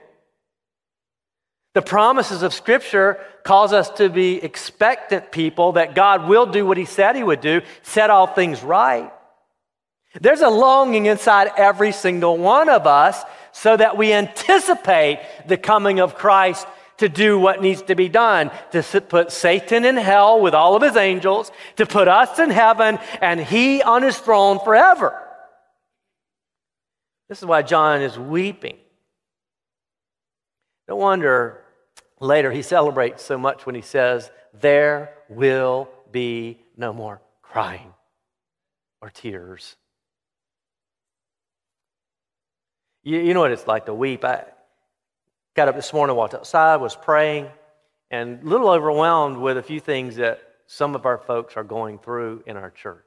The 1.78 1.82
promises 1.82 2.42
of 2.42 2.52
Scripture 2.52 3.20
cause 3.44 3.72
us 3.72 3.88
to 3.90 4.08
be 4.08 4.42
expectant 4.42 5.30
people 5.30 5.74
that 5.74 5.94
God 5.94 6.28
will 6.28 6.44
do 6.44 6.66
what 6.66 6.76
He 6.76 6.84
said 6.84 7.14
He 7.14 7.22
would 7.22 7.40
do, 7.40 7.60
set 7.82 8.10
all 8.10 8.26
things 8.26 8.64
right. 8.64 9.12
There's 10.20 10.40
a 10.40 10.48
longing 10.48 11.06
inside 11.06 11.52
every 11.56 11.92
single 11.92 12.36
one 12.36 12.68
of 12.68 12.88
us 12.88 13.22
so 13.52 13.76
that 13.76 13.96
we 13.96 14.12
anticipate 14.12 15.20
the 15.46 15.56
coming 15.56 16.00
of 16.00 16.16
Christ 16.16 16.66
to 16.96 17.08
do 17.08 17.38
what 17.38 17.62
needs 17.62 17.82
to 17.82 17.94
be 17.94 18.08
done 18.08 18.50
to 18.72 18.82
put 19.00 19.30
Satan 19.30 19.84
in 19.84 19.96
hell 19.96 20.40
with 20.40 20.54
all 20.54 20.74
of 20.74 20.82
his 20.82 20.96
angels, 20.96 21.52
to 21.76 21.86
put 21.86 22.08
us 22.08 22.40
in 22.40 22.50
heaven, 22.50 22.98
and 23.20 23.38
he 23.38 23.84
on 23.84 24.02
his 24.02 24.18
throne 24.18 24.58
forever. 24.64 25.16
This 27.28 27.38
is 27.38 27.46
why 27.46 27.62
John 27.62 28.02
is 28.02 28.18
weeping. 28.18 28.78
No 30.88 30.96
wonder 30.96 31.62
later 32.20 32.50
he 32.52 32.62
celebrates 32.62 33.22
so 33.22 33.38
much 33.38 33.66
when 33.66 33.74
he 33.74 33.82
says, 33.82 34.30
There 34.54 35.14
will 35.28 35.88
be 36.10 36.60
no 36.76 36.92
more 36.92 37.20
crying 37.42 37.92
or 39.00 39.10
tears. 39.10 39.76
You, 43.02 43.20
you 43.20 43.34
know 43.34 43.40
what 43.40 43.52
it's 43.52 43.66
like 43.66 43.86
to 43.86 43.94
weep. 43.94 44.24
I 44.24 44.44
got 45.54 45.68
up 45.68 45.76
this 45.76 45.92
morning, 45.92 46.16
walked 46.16 46.34
outside, 46.34 46.76
was 46.76 46.96
praying, 46.96 47.48
and 48.10 48.42
a 48.42 48.46
little 48.46 48.68
overwhelmed 48.68 49.36
with 49.38 49.56
a 49.56 49.62
few 49.62 49.80
things 49.80 50.16
that 50.16 50.40
some 50.66 50.94
of 50.94 51.06
our 51.06 51.18
folks 51.18 51.56
are 51.56 51.64
going 51.64 51.98
through 51.98 52.42
in 52.46 52.56
our 52.56 52.70
church. 52.70 53.04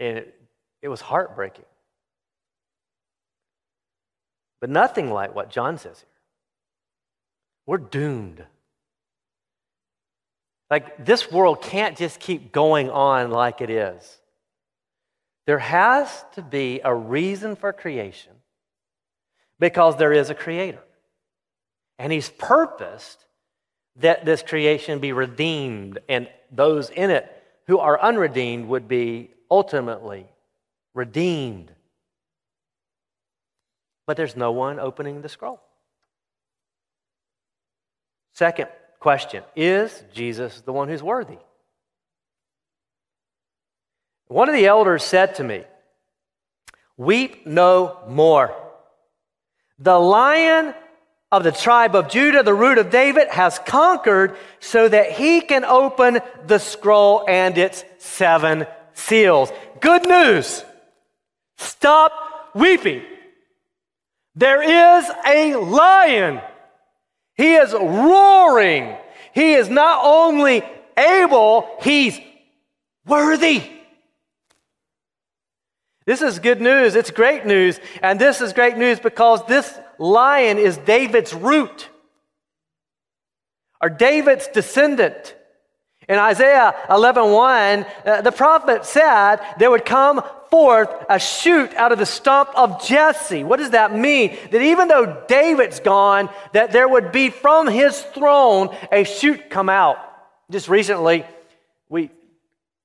And 0.00 0.18
it, 0.18 0.40
it 0.82 0.88
was 0.88 1.00
heartbreaking. 1.00 1.66
But 4.60 4.70
nothing 4.70 5.10
like 5.10 5.34
what 5.34 5.50
John 5.50 5.76
says 5.76 6.00
here. 6.00 6.13
We're 7.66 7.78
doomed. 7.78 8.44
Like, 10.70 11.04
this 11.04 11.30
world 11.30 11.62
can't 11.62 11.96
just 11.96 12.20
keep 12.20 12.52
going 12.52 12.90
on 12.90 13.30
like 13.30 13.60
it 13.60 13.70
is. 13.70 14.18
There 15.46 15.58
has 15.58 16.24
to 16.34 16.42
be 16.42 16.80
a 16.82 16.94
reason 16.94 17.54
for 17.54 17.72
creation 17.72 18.32
because 19.58 19.96
there 19.96 20.12
is 20.12 20.30
a 20.30 20.34
creator. 20.34 20.82
And 21.98 22.12
he's 22.12 22.30
purposed 22.30 23.24
that 23.96 24.24
this 24.24 24.42
creation 24.42 24.98
be 24.98 25.12
redeemed, 25.12 26.00
and 26.08 26.28
those 26.50 26.90
in 26.90 27.10
it 27.10 27.30
who 27.66 27.78
are 27.78 28.00
unredeemed 28.00 28.66
would 28.68 28.88
be 28.88 29.30
ultimately 29.50 30.26
redeemed. 30.94 31.70
But 34.06 34.16
there's 34.16 34.36
no 34.36 34.52
one 34.52 34.80
opening 34.80 35.22
the 35.22 35.28
scroll. 35.28 35.60
Second 38.34 38.68
question 39.00 39.42
Is 39.56 40.02
Jesus 40.12 40.60
the 40.60 40.72
one 40.72 40.88
who's 40.88 41.02
worthy? 41.02 41.38
One 44.28 44.48
of 44.48 44.54
the 44.54 44.66
elders 44.66 45.04
said 45.04 45.36
to 45.36 45.44
me, 45.44 45.64
Weep 46.96 47.46
no 47.46 47.98
more. 48.08 48.54
The 49.78 49.98
lion 49.98 50.74
of 51.32 51.42
the 51.42 51.52
tribe 51.52 51.96
of 51.96 52.08
Judah, 52.08 52.42
the 52.42 52.54
root 52.54 52.78
of 52.78 52.90
David, 52.90 53.28
has 53.28 53.58
conquered 53.58 54.36
so 54.60 54.88
that 54.88 55.12
he 55.12 55.40
can 55.40 55.64
open 55.64 56.20
the 56.46 56.58
scroll 56.58 57.24
and 57.28 57.58
its 57.58 57.84
seven 57.98 58.66
seals. 58.94 59.52
Good 59.80 60.06
news. 60.06 60.64
Stop 61.56 62.12
weeping. 62.54 63.02
There 64.36 64.62
is 64.62 65.10
a 65.26 65.56
lion. 65.56 66.40
He 67.36 67.54
is 67.54 67.72
roaring. 67.72 68.96
He 69.32 69.54
is 69.54 69.68
not 69.68 70.04
only 70.04 70.62
able, 70.96 71.68
he's 71.82 72.18
worthy. 73.06 73.62
This 76.06 76.22
is 76.22 76.38
good 76.38 76.60
news. 76.60 76.94
It's 76.94 77.10
great 77.10 77.46
news. 77.46 77.80
And 78.02 78.20
this 78.20 78.40
is 78.40 78.52
great 78.52 78.76
news 78.76 79.00
because 79.00 79.44
this 79.46 79.76
lion 79.98 80.58
is 80.58 80.76
David's 80.76 81.34
root 81.34 81.88
or 83.80 83.88
David's 83.88 84.46
descendant. 84.48 85.34
In 86.08 86.18
Isaiah 86.18 86.74
11 86.90 87.32
1, 87.32 87.86
uh, 88.04 88.20
the 88.20 88.32
prophet 88.32 88.84
said 88.84 89.36
there 89.58 89.70
would 89.70 89.86
come 89.86 90.22
forth 90.50 90.88
a 91.08 91.18
shoot 91.18 91.72
out 91.74 91.92
of 91.92 91.98
the 91.98 92.06
stump 92.06 92.50
of 92.54 92.84
Jesse. 92.84 93.44
What 93.44 93.58
does 93.58 93.70
that 93.70 93.94
mean? 93.94 94.36
That 94.50 94.62
even 94.62 94.88
though 94.88 95.24
David's 95.28 95.80
gone, 95.80 96.28
that 96.52 96.72
there 96.72 96.88
would 96.88 97.12
be 97.12 97.30
from 97.30 97.66
his 97.66 98.00
throne 98.00 98.74
a 98.90 99.04
shoot 99.04 99.50
come 99.50 99.68
out. 99.68 99.96
Just 100.50 100.68
recently, 100.68 101.24
we 101.88 102.10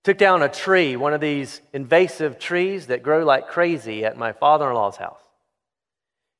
took 0.04 0.17
down 0.17 0.41
a 0.41 0.50
tree, 0.50 0.95
one 0.95 1.13
of 1.13 1.22
these 1.22 1.62
invasive 1.74 2.39
trees 2.39 2.88
that 2.88 3.04
grow 3.04 3.24
like 3.26 3.48
crazy 3.48 4.06
at 4.06 4.17
my 4.17 4.32
father 4.32 4.69
in 4.69 4.76
law's 4.76 4.98
house. 4.98 5.22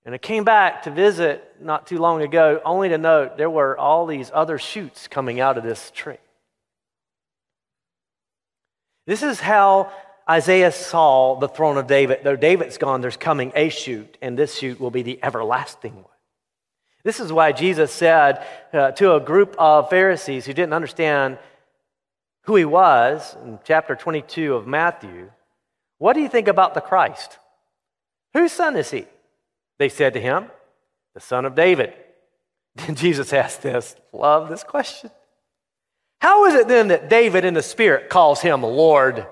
And 0.06 0.16
I 0.16 0.18
came 0.18 0.44
back 0.44 0.84
to 0.84 0.92
visit 0.92 1.44
not 1.62 1.86
too 1.86 2.00
long 2.00 2.22
ago, 2.22 2.62
only 2.66 2.90
to 2.90 2.98
note 2.98 3.38
there 3.38 3.50
were 3.50 3.78
all 3.78 4.06
these 4.06 4.32
other 4.34 4.58
shoots 4.58 5.08
coming 5.08 5.40
out 5.40 5.58
of 5.58 5.64
this 5.64 5.92
tree. 5.94 6.18
This 9.06 9.24
is 9.24 9.40
how 9.40 9.92
Isaiah 10.30 10.72
saw 10.72 11.40
the 11.40 11.48
throne 11.48 11.78
of 11.78 11.88
David. 11.88 12.20
Though 12.24 12.36
David's 12.36 12.78
gone, 12.78 13.02
there's 13.02 13.18
coming 13.18 13.52
a 13.56 13.70
shoot, 13.70 14.18
and 14.22 14.38
this 14.38 14.58
shoot 14.58 14.80
will 14.80 14.92
be 14.92 15.02
the 15.02 15.20
everlasting 15.24 15.96
one. 15.96 16.06
This 17.04 17.20
is 17.20 17.34
why 17.34 17.52
Jesus 17.52 17.92
said 17.92 18.46
uh, 18.72 18.92
to 18.92 19.16
a 19.16 19.20
group 19.20 19.56
of 19.58 19.90
Pharisees 19.90 20.46
who 20.46 20.54
didn't 20.54 20.74
understand 20.74 21.40
who 22.44 22.56
he 22.56 22.66
was 22.66 23.36
in 23.44 23.60
chapter 23.64 23.96
22 23.96 24.54
of 24.54 24.68
Matthew, 24.68 25.32
What 25.98 26.14
do 26.14 26.22
you 26.22 26.30
think 26.30 26.48
about 26.48 26.74
the 26.74 26.82
Christ? 26.82 27.38
Whose 28.34 28.52
son 28.52 28.76
is 28.76 28.92
he? 28.92 29.06
They 29.80 29.90
said 29.90 30.14
to 30.14 30.22
him, 30.22 30.46
The 31.14 31.20
son 31.20 31.46
of 31.46 31.56
David. 31.56 31.94
Then 32.76 32.96
Jesus 32.96 33.34
asked 33.34 33.62
this, 33.62 33.96
love 34.14 34.48
this 34.48 34.64
question. 34.64 35.10
How 36.22 36.46
is 36.46 36.54
it 36.54 36.68
then 36.68 36.90
that 36.90 37.10
David 37.10 37.44
in 37.44 37.54
the 37.54 37.64
Spirit 37.64 38.10
calls 38.10 38.42
him 38.42 38.62
Lord? 38.62 39.26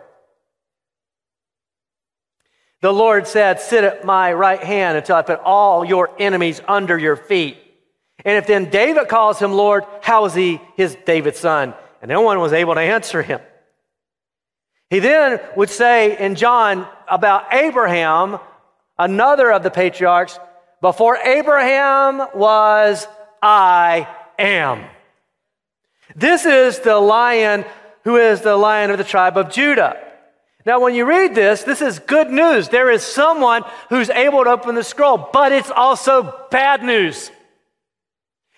The 2.81 2.93
Lord 2.93 3.27
said, 3.27 3.59
Sit 3.59 3.83
at 3.83 4.05
my 4.05 4.33
right 4.33 4.63
hand 4.63 4.97
until 4.97 5.15
I 5.15 5.21
put 5.21 5.39
all 5.39 5.83
your 5.83 6.09
enemies 6.19 6.61
under 6.67 6.97
your 6.97 7.15
feet. 7.15 7.57
And 8.25 8.37
if 8.37 8.47
then 8.47 8.69
David 8.69 9.07
calls 9.07 9.39
him 9.39 9.53
Lord, 9.53 9.83
how 10.01 10.25
is 10.25 10.33
he 10.33 10.61
his 10.75 10.95
David's 11.05 11.39
son? 11.39 11.73
and 12.01 12.09
no 12.09 12.21
one 12.21 12.39
was 12.39 12.53
able 12.53 12.75
to 12.75 12.81
answer 12.81 13.21
him. 13.21 13.39
He 14.89 14.99
then 14.99 15.39
would 15.55 15.69
say 15.69 16.17
in 16.17 16.35
John 16.35 16.87
about 17.09 17.53
Abraham, 17.53 18.39
another 18.97 19.51
of 19.51 19.63
the 19.63 19.71
patriarchs, 19.71 20.39
before 20.81 21.17
Abraham 21.17 22.27
was, 22.33 23.07
I 23.41 24.07
am. 24.39 24.85
This 26.15 26.45
is 26.45 26.79
the 26.79 26.97
lion 26.97 27.65
who 28.03 28.15
is 28.15 28.41
the 28.41 28.55
lion 28.55 28.91
of 28.91 28.97
the 28.97 29.03
tribe 29.03 29.37
of 29.37 29.51
Judah. 29.51 30.01
Now, 30.67 30.81
when 30.81 30.95
you 30.95 31.05
read 31.05 31.33
this, 31.33 31.63
this 31.63 31.81
is 31.81 31.99
good 31.99 32.29
news. 32.29 32.67
There 32.67 32.91
is 32.91 33.01
someone 33.01 33.63
who's 33.87 34.09
able 34.09 34.43
to 34.43 34.49
open 34.49 34.75
the 34.75 34.83
scroll, 34.83 35.29
but 35.31 35.53
it's 35.53 35.71
also 35.71 36.45
bad 36.51 36.83
news. 36.83 37.31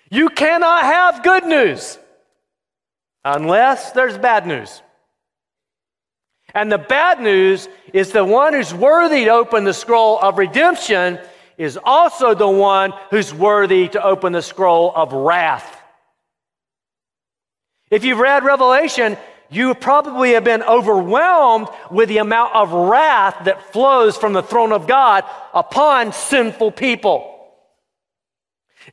You 0.09 0.29
cannot 0.29 0.85
have 0.85 1.21
good 1.21 1.45
news 1.45 1.99
unless 3.23 3.91
there's 3.91 4.17
bad 4.17 4.47
news. 4.47 4.81
And 6.55 6.71
the 6.71 6.79
bad 6.79 7.21
news 7.21 7.69
is 7.93 8.11
the 8.11 8.25
one 8.25 8.53
who's 8.53 8.73
worthy 8.73 9.25
to 9.25 9.29
open 9.29 9.63
the 9.63 9.71
scroll 9.71 10.17
of 10.17 10.39
redemption 10.39 11.19
is 11.59 11.77
also 11.83 12.33
the 12.33 12.49
one 12.49 12.91
who's 13.11 13.31
worthy 13.31 13.87
to 13.89 14.03
open 14.03 14.33
the 14.33 14.41
scroll 14.41 14.91
of 14.95 15.13
wrath. 15.13 15.79
If 17.91 18.03
you've 18.03 18.17
read 18.17 18.43
Revelation, 18.43 19.15
you 19.49 19.73
probably 19.73 20.33
have 20.33 20.43
been 20.43 20.63
overwhelmed 20.63 21.67
with 21.89 22.09
the 22.09 22.19
amount 22.19 22.55
of 22.55 22.71
wrath 22.71 23.45
that 23.45 23.73
flows 23.73 24.15
from 24.15 24.33
the 24.33 24.43
throne 24.43 24.71
of 24.71 24.87
God 24.87 25.23
upon 25.53 26.13
sinful 26.13 26.71
people. 26.71 27.35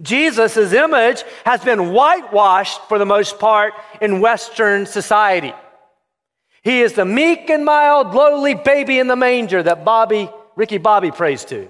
Jesus' 0.00 0.72
image 0.72 1.24
has 1.44 1.62
been 1.64 1.92
whitewashed 1.92 2.80
for 2.88 2.98
the 2.98 3.06
most 3.06 3.38
part 3.38 3.74
in 4.00 4.20
Western 4.20 4.86
society. 4.86 5.52
He 6.62 6.80
is 6.80 6.94
the 6.94 7.04
meek 7.04 7.48
and 7.48 7.64
mild, 7.64 8.14
lowly 8.14 8.54
baby 8.54 8.98
in 8.98 9.06
the 9.06 9.16
manger 9.16 9.62
that 9.62 9.84
Bobby, 9.84 10.28
Ricky 10.56 10.78
Bobby 10.78 11.10
prays 11.10 11.44
to. 11.46 11.68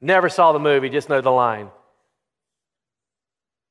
Never 0.00 0.28
saw 0.28 0.52
the 0.52 0.58
movie, 0.58 0.88
just 0.88 1.08
know 1.08 1.20
the 1.20 1.30
line. 1.30 1.70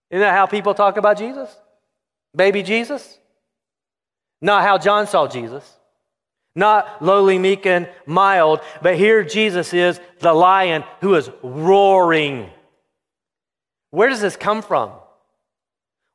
Isn't 0.09 0.21
that 0.21 0.33
how 0.33 0.47
people 0.47 0.73
talk 0.73 0.97
about 0.97 1.17
Jesus? 1.17 1.49
Baby 2.35 2.63
Jesus? 2.63 3.17
Not 4.43 4.63
how 4.63 4.77
John 4.77 5.07
saw 5.07 5.25
Jesus. 5.25 5.63
Not 6.53 7.01
lowly, 7.01 7.39
meek, 7.39 7.65
and 7.65 7.89
mild, 8.05 8.59
but 8.81 8.97
here 8.97 9.23
Jesus 9.23 9.73
is 9.73 9.99
the 10.19 10.33
lion 10.33 10.83
who 10.99 11.15
is 11.15 11.31
roaring 11.41 12.49
Where 13.89 14.09
does 14.09 14.21
this 14.21 14.35
come 14.35 14.61
from? 14.61 14.91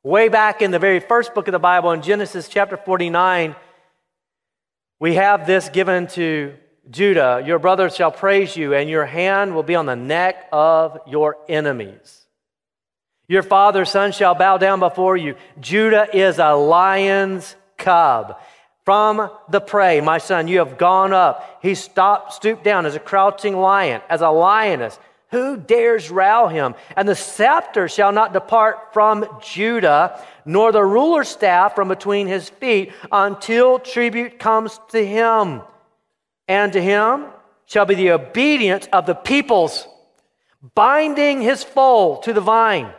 Way 0.03 0.29
back 0.29 0.61
in 0.61 0.71
the 0.71 0.79
very 0.79 0.99
first 0.99 1.33
book 1.33 1.47
of 1.47 1.53
the 1.53 1.59
Bible, 1.59 1.91
in 1.91 2.01
Genesis 2.03 2.47
chapter 2.47 2.77
49, 2.77 3.55
we 4.99 5.15
have 5.15 5.47
this 5.47 5.67
given 5.69 6.07
to 6.07 6.53
Judah 6.89 7.43
Your 7.45 7.57
brothers 7.57 7.95
shall 7.95 8.11
praise 8.11 8.55
you, 8.55 8.75
and 8.75 8.89
your 8.89 9.05
hand 9.05 9.55
will 9.55 9.63
be 9.63 9.75
on 9.75 9.87
the 9.87 9.95
neck 9.95 10.47
of 10.53 10.99
your 11.07 11.37
enemies. 11.49 12.27
Your 13.27 13.43
father's 13.43 13.89
son 13.89 14.11
shall 14.11 14.35
bow 14.35 14.57
down 14.57 14.79
before 14.79 15.17
you. 15.17 15.35
Judah 15.59 16.07
is 16.13 16.37
a 16.37 16.53
lion's 16.53 17.55
cub. 17.79 18.37
From 18.85 19.29
the 19.49 19.61
prey, 19.61 20.01
my 20.01 20.17
son, 20.17 20.47
you 20.47 20.59
have 20.59 20.77
gone 20.77 21.13
up. 21.13 21.59
He 21.61 21.75
stopped, 21.75 22.33
stooped 22.33 22.63
down 22.63 22.85
as 22.85 22.95
a 22.95 22.99
crouching 22.99 23.57
lion, 23.57 24.01
as 24.09 24.21
a 24.21 24.29
lioness. 24.29 24.97
Who 25.31 25.57
dares 25.57 26.09
row 26.09 26.47
him? 26.47 26.73
And 26.95 27.07
the 27.07 27.15
scepter 27.15 27.87
shall 27.87 28.11
not 28.11 28.33
depart 28.33 28.93
from 28.93 29.27
Judah, 29.43 30.19
nor 30.43 30.71
the 30.71 30.83
ruler's 30.83 31.29
staff 31.29 31.75
from 31.75 31.87
between 31.87 32.25
his 32.25 32.49
feet, 32.49 32.91
until 33.11 33.77
tribute 33.77 34.39
comes 34.39 34.79
to 34.89 35.05
him. 35.05 35.61
And 36.47 36.73
to 36.73 36.81
him 36.81 37.27
shall 37.67 37.85
be 37.85 37.93
the 37.93 38.11
obedience 38.11 38.87
of 38.91 39.05
the 39.05 39.13
peoples, 39.13 39.87
binding 40.73 41.41
his 41.41 41.63
foal 41.63 42.17
to 42.21 42.33
the 42.33 42.41
vine, 42.41 42.91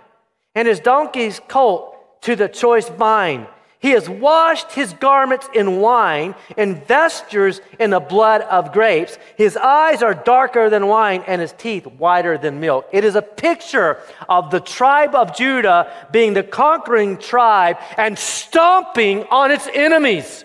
and 0.54 0.68
his 0.68 0.78
donkey's 0.78 1.40
colt 1.48 2.22
to 2.22 2.36
the 2.36 2.48
choice 2.48 2.88
vine 2.88 3.48
he 3.80 3.92
has 3.92 4.08
washed 4.10 4.72
his 4.72 4.92
garments 4.92 5.48
in 5.54 5.80
wine 5.80 6.34
and 6.58 6.86
vestures 6.86 7.62
in 7.78 7.90
the 7.90 7.98
blood 8.00 8.42
of 8.42 8.74
grapes. 8.74 9.18
His 9.36 9.56
eyes 9.56 10.02
are 10.02 10.12
darker 10.12 10.68
than 10.68 10.86
wine 10.86 11.24
and 11.26 11.40
his 11.40 11.52
teeth 11.52 11.86
whiter 11.86 12.36
than 12.36 12.60
milk. 12.60 12.86
It 12.92 13.04
is 13.04 13.14
a 13.14 13.22
picture 13.22 13.98
of 14.28 14.50
the 14.50 14.60
tribe 14.60 15.14
of 15.14 15.34
Judah 15.34 15.90
being 16.12 16.34
the 16.34 16.42
conquering 16.42 17.16
tribe 17.16 17.78
and 17.96 18.18
stomping 18.18 19.24
on 19.30 19.50
its 19.50 19.66
enemies. 19.72 20.44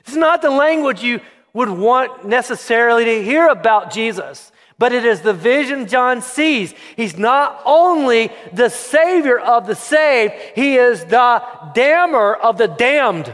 It's 0.00 0.16
not 0.16 0.42
the 0.42 0.50
language 0.50 1.02
you 1.02 1.22
would 1.54 1.70
want 1.70 2.26
necessarily 2.26 3.06
to 3.06 3.22
hear 3.22 3.48
about 3.48 3.90
Jesus. 3.90 4.52
But 4.78 4.92
it 4.92 5.04
is 5.04 5.20
the 5.20 5.32
vision 5.32 5.86
John 5.86 6.20
sees. 6.20 6.74
He's 6.96 7.16
not 7.16 7.62
only 7.64 8.30
the 8.52 8.68
Savior 8.68 9.38
of 9.38 9.66
the 9.66 9.76
saved, 9.76 10.34
He 10.54 10.76
is 10.76 11.04
the 11.04 11.42
damner 11.74 12.36
of 12.36 12.58
the 12.58 12.68
damned. 12.68 13.32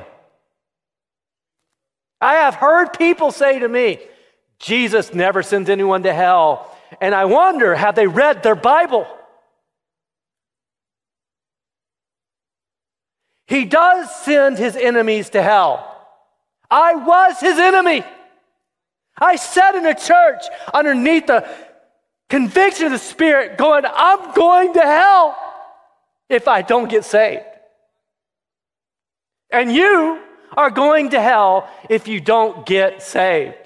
I 2.20 2.34
have 2.34 2.54
heard 2.54 2.98
people 2.98 3.32
say 3.32 3.58
to 3.58 3.68
me, 3.68 3.98
Jesus 4.58 5.14
never 5.14 5.42
sends 5.42 5.70
anyone 5.70 6.02
to 6.02 6.12
hell. 6.12 6.76
And 7.00 7.14
I 7.14 7.24
wonder, 7.24 7.74
have 7.74 7.94
they 7.94 8.06
read 8.06 8.42
their 8.42 8.54
Bible? 8.54 9.06
He 13.46 13.64
does 13.64 14.14
send 14.14 14.58
his 14.58 14.76
enemies 14.76 15.30
to 15.30 15.42
hell. 15.42 15.86
I 16.70 16.94
was 16.94 17.40
his 17.40 17.58
enemy. 17.58 18.04
I 19.20 19.36
sat 19.36 19.74
in 19.74 19.84
a 19.86 19.94
church 19.94 20.42
underneath 20.72 21.26
the 21.26 21.48
conviction 22.28 22.86
of 22.86 22.92
the 22.92 22.98
Spirit 22.98 23.58
going, 23.58 23.84
I'm 23.86 24.32
going 24.32 24.74
to 24.74 24.80
hell 24.80 25.36
if 26.28 26.48
I 26.48 26.62
don't 26.62 26.88
get 26.88 27.04
saved. 27.04 27.44
And 29.50 29.72
you 29.72 30.20
are 30.56 30.70
going 30.70 31.10
to 31.10 31.20
hell 31.20 31.68
if 31.88 32.08
you 32.08 32.20
don't 32.20 32.64
get 32.64 33.02
saved. 33.02 33.56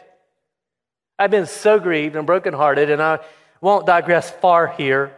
I've 1.18 1.30
been 1.30 1.46
so 1.46 1.78
grieved 1.78 2.16
and 2.16 2.26
brokenhearted, 2.26 2.90
and 2.90 3.00
I 3.00 3.20
won't 3.60 3.86
digress 3.86 4.30
far 4.30 4.66
here 4.66 5.14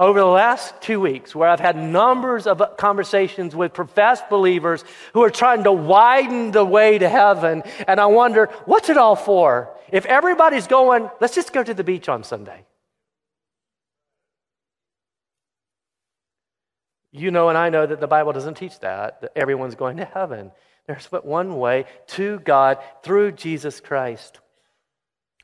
over 0.00 0.18
the 0.18 0.26
last 0.26 0.80
two 0.80 1.00
weeks 1.00 1.34
where 1.34 1.48
I've 1.48 1.60
had 1.60 1.76
numbers 1.76 2.46
of 2.46 2.62
conversations 2.76 3.54
with 3.54 3.72
professed 3.72 4.28
believers 4.28 4.84
who 5.12 5.22
are 5.22 5.30
trying 5.30 5.64
to 5.64 5.72
widen 5.72 6.50
the 6.50 6.64
way 6.64 6.98
to 6.98 7.08
heaven. 7.08 7.62
And 7.86 8.00
I 8.00 8.06
wonder, 8.06 8.46
what's 8.64 8.88
it 8.88 8.96
all 8.96 9.16
for? 9.16 9.73
If 9.92 10.06
everybody's 10.06 10.66
going, 10.66 11.08
let's 11.20 11.34
just 11.34 11.52
go 11.52 11.62
to 11.62 11.74
the 11.74 11.84
beach 11.84 12.08
on 12.08 12.24
Sunday. 12.24 12.64
You 17.12 17.30
know, 17.30 17.48
and 17.48 17.56
I 17.56 17.68
know 17.68 17.86
that 17.86 18.00
the 18.00 18.08
Bible 18.08 18.32
doesn't 18.32 18.56
teach 18.56 18.80
that, 18.80 19.20
that 19.20 19.32
everyone's 19.36 19.76
going 19.76 19.98
to 19.98 20.04
heaven. 20.04 20.50
There's 20.86 21.06
but 21.06 21.24
one 21.24 21.56
way 21.56 21.84
to 22.08 22.40
God 22.40 22.78
through 23.02 23.32
Jesus 23.32 23.80
Christ. 23.80 24.40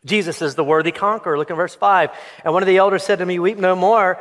Jesus 0.05 0.41
is 0.43 0.55
the 0.55 0.65
worthy 0.65 0.93
conqueror. 0.93 1.39
Look 1.39 1.51
in 1.51 1.57
verse 1.57 1.75
5. 1.75 2.11
And 2.45 2.55
one 2.55 2.63
of 2.63 2.67
the 2.67 2.79
elders 2.79 3.03
said 3.03 3.19
to 3.19 3.27
me, 3.27 3.39
Weep 3.39 3.59
no 3.59 3.77
more. 3.77 4.19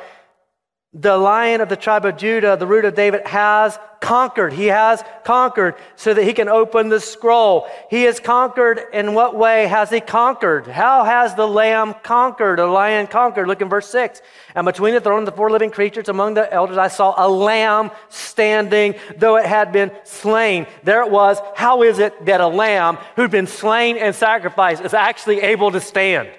The 0.94 1.16
lion 1.16 1.62
of 1.62 1.70
the 1.70 1.76
tribe 1.76 2.06
of 2.06 2.18
Judah, 2.18 2.58
the 2.58 2.66
root 2.66 2.84
of 2.84 2.96
David, 2.96 3.28
has 3.28 3.78
conquered. 4.02 4.54
He 4.54 4.68
has 4.68 5.04
conquered 5.24 5.76
so 5.96 6.16
that 6.16 6.24
he 6.24 6.34
can 6.34 6.50
open 6.50 6.90
the 6.90 7.00
scroll. 7.00 7.68
He 7.92 8.04
has 8.04 8.20
conquered. 8.20 8.82
In 8.92 9.14
what 9.14 9.36
way 9.36 9.68
has 9.68 9.92
he 9.92 10.00
conquered? 10.00 10.66
How 10.66 11.04
has 11.04 11.36
the 11.36 11.48
lamb 11.48 11.94
conquered? 12.02 12.58
The 12.58 12.66
lion 12.66 13.06
conquered. 13.06 13.48
Look 13.48 13.62
in 13.62 13.70
verse 13.70 13.88
6. 13.90 14.24
And 14.56 14.66
between 14.66 14.96
the 14.96 15.00
throne 15.00 15.20
and 15.20 15.28
the 15.28 15.32
four 15.32 15.52
living 15.52 15.70
creatures 15.70 16.10
among 16.10 16.34
the 16.34 16.52
elders, 16.52 16.80
I 16.80 16.88
saw 16.88 17.14
a 17.16 17.30
lamb 17.30 17.92
standing, 18.08 18.96
though 19.16 19.36
it 19.36 19.46
had 19.46 19.72
been 19.72 19.92
slain. 20.06 20.66
There 20.84 21.04
it 21.04 21.12
was. 21.12 21.38
How 21.56 21.84
is 21.84 22.00
it 22.00 22.26
that 22.26 22.42
a 22.42 22.48
lamb 22.48 22.98
who'd 23.16 23.30
been 23.30 23.48
slain 23.48 23.96
and 23.98 24.16
sacrificed 24.16 24.84
is 24.84 24.96
actually 24.96 25.42
able 25.42 25.70
to 25.70 25.82
stand? 25.82 26.30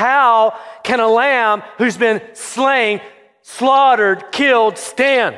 How 0.00 0.58
can 0.82 0.98
a 0.98 1.06
lamb 1.06 1.62
who's 1.76 1.98
been 1.98 2.22
slain, 2.32 3.02
slaughtered, 3.42 4.32
killed 4.32 4.78
stand? 4.78 5.36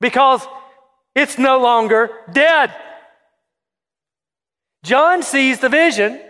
Because 0.00 0.46
it's 1.16 1.36
no 1.36 1.58
longer 1.58 2.10
dead. 2.30 2.72
John 4.84 5.24
sees 5.24 5.58
the 5.58 5.68
vision 5.68 6.20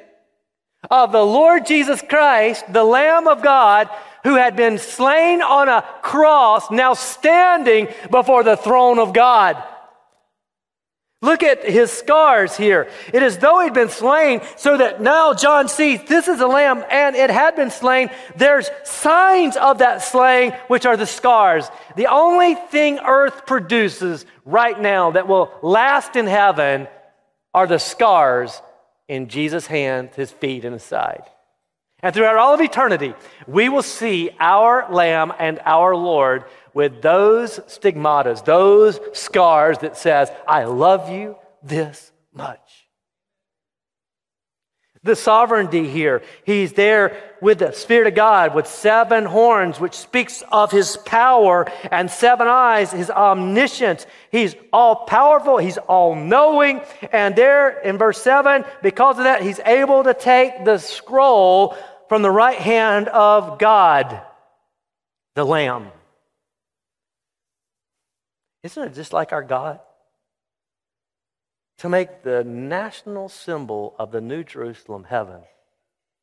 of 0.90 1.12
the 1.12 1.26
Lord 1.26 1.66
Jesus 1.66 2.00
Christ, 2.00 2.64
the 2.72 2.82
Lamb 2.82 3.28
of 3.28 3.42
God, 3.42 3.90
who 4.24 4.36
had 4.36 4.56
been 4.56 4.78
slain 4.78 5.42
on 5.42 5.68
a 5.68 5.84
cross, 6.00 6.70
now 6.70 6.94
standing 6.94 7.88
before 8.10 8.44
the 8.44 8.56
throne 8.56 8.98
of 8.98 9.12
God. 9.12 9.62
Look 11.22 11.42
at 11.42 11.64
his 11.64 11.90
scars 11.90 12.57
here. 12.57 12.90
It 13.12 13.22
is 13.22 13.38
though 13.38 13.61
he'd 13.61 13.72
been 13.72 13.88
slain, 13.88 14.42
so 14.57 14.76
that 14.76 15.00
now 15.00 15.33
John 15.33 15.68
sees 15.68 16.02
this 16.05 16.29
is 16.29 16.40
a 16.40 16.46
lamb 16.46 16.85
and 16.90 17.16
it 17.16 17.31
had 17.31 17.57
been 17.57 17.70
slain. 17.70 18.11
There's 18.37 18.68
signs 18.85 19.57
of 19.57 19.79
that 19.79 20.02
slaying, 20.02 20.52
which 20.68 20.85
are 20.85 20.96
the 20.96 21.07
scars. 21.07 21.68
The 21.96 22.09
only 22.09 22.55
thing 22.55 22.98
earth 22.98 23.46
produces 23.46 24.26
right 24.44 24.79
now 24.79 25.12
that 25.12 25.26
will 25.26 25.52
last 25.62 26.16
in 26.16 26.26
heaven 26.26 26.87
are 27.55 27.66
the 27.66 27.79
scars 27.79 28.61
in 29.09 29.29
Jesus' 29.29 29.66
hands, 29.66 30.14
his 30.16 30.31
feet, 30.31 30.66
and 30.66 30.74
his 30.74 30.83
side. 30.83 31.22
And 32.00 32.14
throughout 32.14 32.37
all 32.37 32.52
of 32.52 32.61
eternity, 32.61 33.14
we 33.46 33.70
will 33.70 33.83
see 33.83 34.31
our 34.38 34.87
Lamb 34.92 35.33
and 35.38 35.61
our 35.64 35.96
Lord 35.96 36.44
with 36.76 37.00
those 37.00 37.58
stigmatas, 37.60 38.44
those 38.44 39.00
scars 39.14 39.78
that 39.78 39.96
says, 39.96 40.30
I 40.46 40.64
love 40.64 41.08
you 41.08 41.36
this 41.62 42.12
much. 42.34 42.60
The 45.02 45.16
sovereignty 45.16 45.88
here, 45.88 46.20
he's 46.44 46.74
there 46.74 47.16
with 47.40 47.60
the 47.60 47.72
Spirit 47.72 48.08
of 48.08 48.14
God 48.14 48.54
with 48.54 48.66
seven 48.66 49.24
horns, 49.24 49.80
which 49.80 49.94
speaks 49.94 50.42
of 50.52 50.70
his 50.70 50.98
power, 50.98 51.66
and 51.90 52.10
seven 52.10 52.46
eyes, 52.46 52.92
his 52.92 53.08
omniscience. 53.08 54.04
He's 54.30 54.54
all 54.70 55.06
powerful, 55.06 55.56
he's 55.56 55.78
all 55.78 56.14
knowing. 56.14 56.82
And 57.10 57.34
there 57.34 57.80
in 57.80 57.96
verse 57.96 58.20
7, 58.20 58.66
because 58.82 59.16
of 59.16 59.24
that, 59.24 59.40
he's 59.40 59.60
able 59.60 60.04
to 60.04 60.12
take 60.12 60.66
the 60.66 60.76
scroll 60.76 61.74
from 62.10 62.20
the 62.20 62.30
right 62.30 62.58
hand 62.58 63.08
of 63.08 63.58
God, 63.58 64.20
the 65.36 65.44
Lamb. 65.44 65.92
Isn't 68.66 68.83
it 68.83 68.94
just 68.94 69.12
like 69.12 69.33
our 69.33 69.44
God? 69.44 69.79
To 71.79 71.88
make 71.88 72.24
the 72.24 72.42
national 72.42 73.29
symbol 73.29 73.94
of 73.96 74.11
the 74.11 74.20
New 74.20 74.42
Jerusalem 74.42 75.05
heaven 75.05 75.42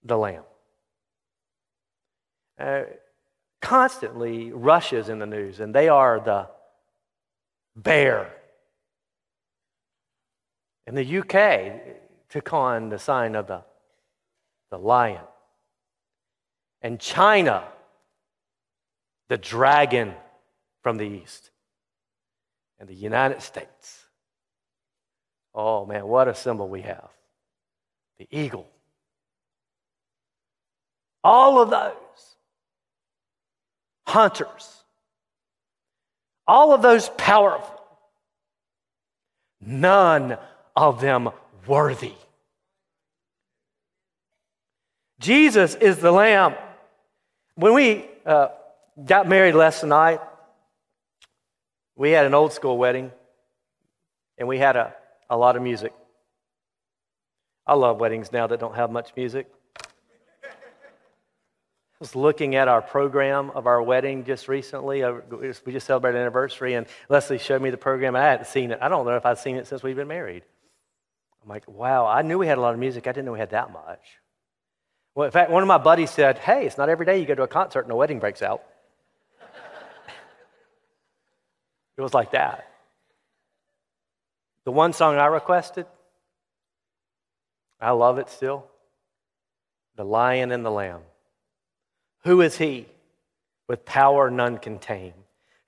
the 0.03 0.17
Lamb. 0.17 0.43
Uh, 2.59 2.81
constantly 3.61 4.51
Russia's 4.51 5.07
in 5.07 5.19
the 5.19 5.25
news, 5.25 5.61
and 5.61 5.73
they 5.73 5.87
are 5.87 6.19
the 6.19 6.49
bear. 7.77 8.33
In 10.85 10.95
the 10.95 11.19
UK, 11.19 11.79
took 12.29 12.51
on 12.51 12.89
the 12.89 12.99
sign 12.99 13.35
of 13.35 13.47
the, 13.47 13.63
the 14.69 14.77
lion. 14.77 15.23
And 16.81 16.99
China, 16.99 17.63
the 19.29 19.37
dragon 19.37 20.13
from 20.81 20.97
the 20.97 21.05
east 21.05 21.51
and 22.79 22.87
the 22.87 22.95
United 22.95 23.41
States. 23.41 24.05
Oh 25.53 25.85
man, 25.85 26.07
what 26.07 26.27
a 26.27 26.35
symbol 26.35 26.67
we 26.67 26.81
have. 26.81 27.09
The 28.17 28.27
eagle 28.31 28.67
all 31.23 31.61
of 31.61 31.69
those 31.69 31.93
hunters, 34.05 34.83
all 36.45 36.73
of 36.73 36.81
those 36.81 37.09
powerful, 37.17 37.81
none 39.61 40.37
of 40.75 40.99
them 40.99 41.29
worthy. 41.65 42.13
Jesus 45.19 45.75
is 45.75 45.97
the 45.99 46.11
Lamb. 46.11 46.55
When 47.55 47.73
we 47.73 48.05
uh, 48.25 48.49
got 49.05 49.29
married 49.29 49.55
last 49.55 49.83
night, 49.83 50.19
we 51.95 52.11
had 52.11 52.25
an 52.25 52.33
old 52.33 52.53
school 52.53 52.77
wedding 52.77 53.11
and 54.37 54.47
we 54.47 54.57
had 54.57 54.75
a, 54.75 54.93
a 55.29 55.37
lot 55.37 55.55
of 55.55 55.61
music. 55.61 55.93
I 57.65 57.75
love 57.75 57.99
weddings 57.99 58.31
now 58.31 58.47
that 58.47 58.59
don't 58.59 58.75
have 58.75 58.91
much 58.91 59.11
music. 59.15 59.47
I 60.43 61.97
was 61.99 62.15
looking 62.15 62.55
at 62.55 62.67
our 62.67 62.81
program 62.81 63.49
of 63.51 63.65
our 63.65 63.81
wedding 63.81 64.25
just 64.25 64.49
recently. 64.49 65.03
Uh, 65.03 65.19
we 65.65 65.71
just 65.71 65.87
celebrated 65.87 66.17
an 66.17 66.23
anniversary, 66.23 66.73
and 66.73 66.85
Leslie 67.07 67.37
showed 67.37 67.61
me 67.61 67.69
the 67.69 67.77
program. 67.77 68.15
And 68.15 68.23
I 68.25 68.29
hadn't 68.29 68.47
seen 68.47 68.71
it. 68.71 68.79
I 68.81 68.89
don't 68.89 69.05
know 69.05 69.15
if 69.15 69.25
I've 69.25 69.39
seen 69.39 69.55
it 69.55 69.67
since 69.67 69.83
we've 69.83 69.95
been 69.95 70.09
married. 70.09 70.43
I'm 71.41 71.49
like, 71.49 71.65
wow, 71.65 72.05
I 72.05 72.21
knew 72.21 72.37
we 72.37 72.47
had 72.47 72.57
a 72.57 72.61
lot 72.61 72.73
of 72.73 72.79
music. 72.79 73.07
I 73.07 73.11
didn't 73.11 73.25
know 73.25 73.31
we 73.31 73.39
had 73.39 73.51
that 73.51 73.71
much. 73.71 74.01
Well, 75.15 75.25
in 75.25 75.31
fact, 75.31 75.51
one 75.51 75.63
of 75.63 75.67
my 75.67 75.77
buddies 75.77 76.09
said, 76.09 76.39
hey, 76.39 76.65
it's 76.65 76.77
not 76.77 76.89
every 76.89 77.05
day 77.05 77.19
you 77.19 77.25
go 77.25 77.35
to 77.35 77.43
a 77.43 77.47
concert 77.47 77.81
and 77.81 77.91
a 77.91 77.95
wedding 77.95 78.19
breaks 78.19 78.41
out. 78.41 78.63
It 81.97 82.01
was 82.01 82.13
like 82.13 82.31
that. 82.31 82.67
The 84.65 84.71
one 84.71 84.93
song 84.93 85.17
I 85.17 85.25
requested, 85.27 85.85
I 87.79 87.91
love 87.91 88.17
it 88.17 88.29
still. 88.29 88.65
The 89.95 90.05
Lion 90.05 90.51
and 90.51 90.65
the 90.65 90.71
Lamb. 90.71 91.01
Who 92.23 92.41
is 92.41 92.57
he 92.57 92.87
with 93.67 93.85
power 93.85 94.31
none 94.31 94.57
can 94.57 94.79
tame? 94.79 95.13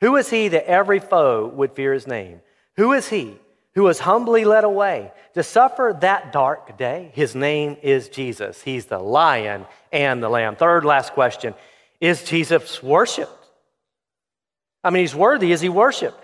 Who 0.02 0.16
is 0.16 0.30
he 0.30 0.48
that 0.48 0.66
every 0.66 1.00
foe 1.00 1.48
would 1.48 1.74
fear 1.74 1.94
his 1.94 2.08
name? 2.08 2.42
Who 2.78 2.94
is 2.94 3.10
he 3.10 3.38
who 3.74 3.84
was 3.84 4.00
humbly 4.00 4.46
led 4.46 4.64
away 4.64 5.12
to 5.34 5.44
suffer 5.44 5.96
that 6.00 6.32
dark 6.32 6.78
day? 6.78 7.12
His 7.14 7.36
name 7.36 7.78
is 7.82 8.10
Jesus. 8.10 8.62
He's 8.62 8.86
the 8.86 9.00
lion 9.00 9.66
and 9.92 10.24
the 10.24 10.30
lamb. 10.30 10.56
Third, 10.56 10.86
last 10.86 11.14
question 11.14 11.54
Is 12.00 12.24
Jesus 12.24 12.82
worshiped? 12.82 13.45
I 14.86 14.92
mean, 14.92 15.02
he's 15.02 15.16
worthy. 15.16 15.52
Is 15.52 15.62
he 15.62 15.70
worshiped? 15.70 16.22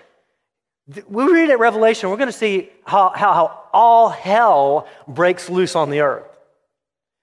We 1.09 1.25
read 1.25 1.49
at 1.49 1.57
Revelation, 1.57 2.09
we're 2.09 2.17
going 2.17 2.27
to 2.27 2.33
see 2.33 2.69
how, 2.85 3.09
how, 3.09 3.33
how 3.33 3.63
all 3.73 4.09
hell 4.09 4.87
breaks 5.07 5.49
loose 5.49 5.75
on 5.75 5.89
the 5.89 6.01
earth. 6.01 6.27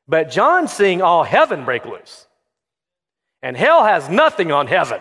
But 0.09 0.31
John's 0.31 0.72
seeing 0.72 1.01
all 1.01 1.22
heaven 1.22 1.64
break 1.64 1.85
loose. 1.85 2.27
And 3.40 3.57
hell 3.57 3.85
has 3.85 4.09
nothing 4.09 4.51
on 4.51 4.66
heaven. 4.66 5.01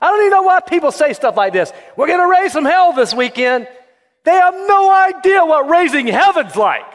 I 0.00 0.06
don't 0.06 0.20
even 0.20 0.30
know 0.30 0.42
why 0.42 0.60
people 0.60 0.90
say 0.90 1.12
stuff 1.12 1.36
like 1.36 1.52
this. 1.52 1.72
We're 1.94 2.06
going 2.06 2.20
to 2.20 2.40
raise 2.40 2.52
some 2.52 2.64
hell 2.64 2.94
this 2.94 3.12
weekend. 3.12 3.68
They 4.24 4.32
have 4.32 4.54
no 4.54 4.90
idea 4.90 5.44
what 5.44 5.68
raising 5.68 6.06
heaven's 6.06 6.56
like. 6.56 6.86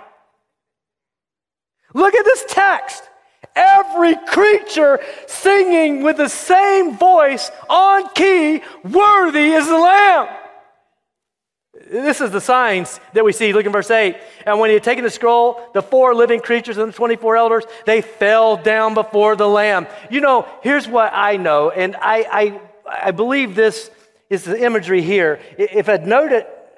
Look 1.94 2.16
at 2.16 2.26
this 2.26 2.46
text. 2.48 3.08
Every 3.56 4.16
creature 4.16 5.00
singing 5.28 6.04
with 6.04 6.18
the 6.18 6.30
same 6.30 6.98
voice 6.98 7.52
on 7.70 8.10
key, 8.14 8.62
worthy 8.84 9.52
is 9.52 9.68
the 9.68 9.78
Lamb. 9.78 10.28
This 11.90 12.22
is 12.22 12.32
the 12.32 12.42
signs 12.42 13.00
that 13.14 13.24
we 13.24 13.32
see. 13.32 13.54
Look 13.54 13.66
in 13.66 13.72
verse 13.72 13.90
8. 13.90 14.18
And 14.46 14.60
when 14.60 14.70
he 14.70 14.74
had 14.74 14.84
taken 14.84 15.04
the 15.04 15.10
scroll, 15.10 15.62
the 15.74 15.82
four 15.82 16.14
living 16.14 16.42
creatures 16.42 16.78
and 16.78 16.90
the 16.90 16.96
24 16.96 17.38
elders, 17.38 17.64
they 17.86 18.02
fell 18.02 18.58
down 18.58 18.94
before 18.94 19.36
the 19.36 19.48
Lamb. 19.48 19.88
You 20.10 20.22
know, 20.22 20.48
here's 20.62 20.88
what 20.88 21.12
I 21.14 21.38
know, 21.38 21.70
and 21.70 21.96
I, 21.96 22.26
I, 22.32 22.62
I 23.08 23.12
believe 23.12 23.56
this 23.56 23.90
is 24.30 24.44
the 24.44 24.62
imagery 24.62 25.02
here. 25.02 25.40
If 25.58 25.88
a 25.88 25.98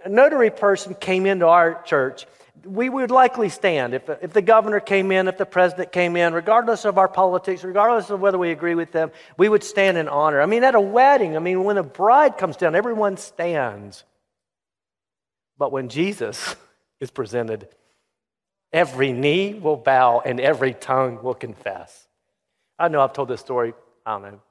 notary 0.07 0.51
person 0.51 0.93
came 0.93 1.25
into 1.25 1.47
our 1.47 1.81
church 1.83 2.25
we 2.69 2.89
would 2.89 3.11
likely 3.11 3.49
stand 3.49 3.93
if, 3.93 4.07
if 4.21 4.33
the 4.33 4.41
governor 4.41 4.79
came 4.79 5.11
in, 5.11 5.27
if 5.27 5.37
the 5.37 5.45
president 5.45 5.91
came 5.91 6.15
in, 6.15 6.33
regardless 6.33 6.85
of 6.85 6.97
our 6.97 7.07
politics, 7.07 7.63
regardless 7.63 8.09
of 8.09 8.19
whether 8.19 8.37
we 8.37 8.51
agree 8.51 8.75
with 8.75 8.91
them, 8.91 9.11
we 9.37 9.49
would 9.49 9.63
stand 9.63 9.97
in 9.97 10.07
honor. 10.07 10.41
I 10.41 10.45
mean, 10.45 10.63
at 10.63 10.75
a 10.75 10.79
wedding, 10.79 11.35
I 11.35 11.39
mean, 11.39 11.63
when 11.63 11.77
a 11.77 11.83
bride 11.83 12.37
comes 12.37 12.57
down, 12.57 12.75
everyone 12.75 13.17
stands. 13.17 14.03
But 15.57 15.71
when 15.71 15.89
Jesus 15.89 16.55
is 16.99 17.11
presented, 17.11 17.67
every 18.71 19.11
knee 19.11 19.55
will 19.55 19.77
bow 19.77 20.21
and 20.23 20.39
every 20.39 20.73
tongue 20.73 21.23
will 21.23 21.33
confess. 21.33 22.07
I 22.77 22.87
know 22.87 23.01
I've 23.01 23.13
told 23.13 23.27
this 23.27 23.41
story, 23.41 23.73
I 24.05 24.13
don't 24.13 24.21
know, 24.23 24.41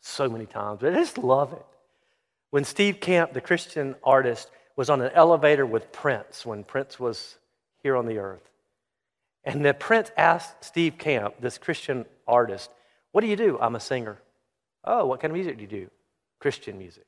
so 0.00 0.28
many 0.28 0.46
times, 0.46 0.80
but 0.80 0.92
I 0.92 0.96
just 0.96 1.16
love 1.16 1.52
it. 1.52 1.64
When 2.50 2.64
Steve 2.64 3.00
Camp, 3.00 3.32
the 3.32 3.40
Christian 3.40 3.94
artist, 4.04 4.50
was 4.76 4.90
on 4.90 5.00
an 5.00 5.12
elevator 5.14 5.64
with 5.64 5.92
Prince 5.92 6.44
when 6.44 6.64
Prince 6.64 6.98
was 6.98 7.36
here 7.82 7.96
on 7.96 8.06
the 8.06 8.18
earth. 8.18 8.48
And 9.44 9.64
the 9.64 9.74
Prince 9.74 10.10
asked 10.16 10.64
Steve 10.64 10.98
Camp, 10.98 11.34
this 11.40 11.58
Christian 11.58 12.06
artist, 12.26 12.70
What 13.12 13.20
do 13.20 13.26
you 13.26 13.36
do? 13.36 13.58
I'm 13.60 13.76
a 13.76 13.80
singer. 13.80 14.18
Oh, 14.84 15.06
what 15.06 15.20
kind 15.20 15.30
of 15.30 15.36
music 15.36 15.56
do 15.56 15.62
you 15.62 15.68
do? 15.68 15.90
Christian 16.40 16.78
music. 16.78 17.04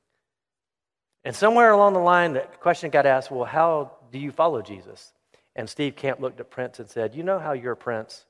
And 1.24 1.34
somewhere 1.34 1.72
along 1.72 1.94
the 1.94 2.00
line, 2.00 2.34
the 2.34 2.40
question 2.60 2.90
got 2.90 3.06
asked, 3.06 3.30
Well, 3.30 3.44
how 3.44 3.92
do 4.12 4.18
you 4.18 4.30
follow 4.30 4.62
Jesus? 4.62 5.12
And 5.56 5.68
Steve 5.68 5.96
Camp 5.96 6.20
looked 6.20 6.38
at 6.40 6.50
Prince 6.50 6.78
and 6.78 6.88
said, 6.88 7.14
You 7.14 7.22
know 7.22 7.38
how 7.38 7.52
you're 7.52 7.74
Prince? 7.74 8.24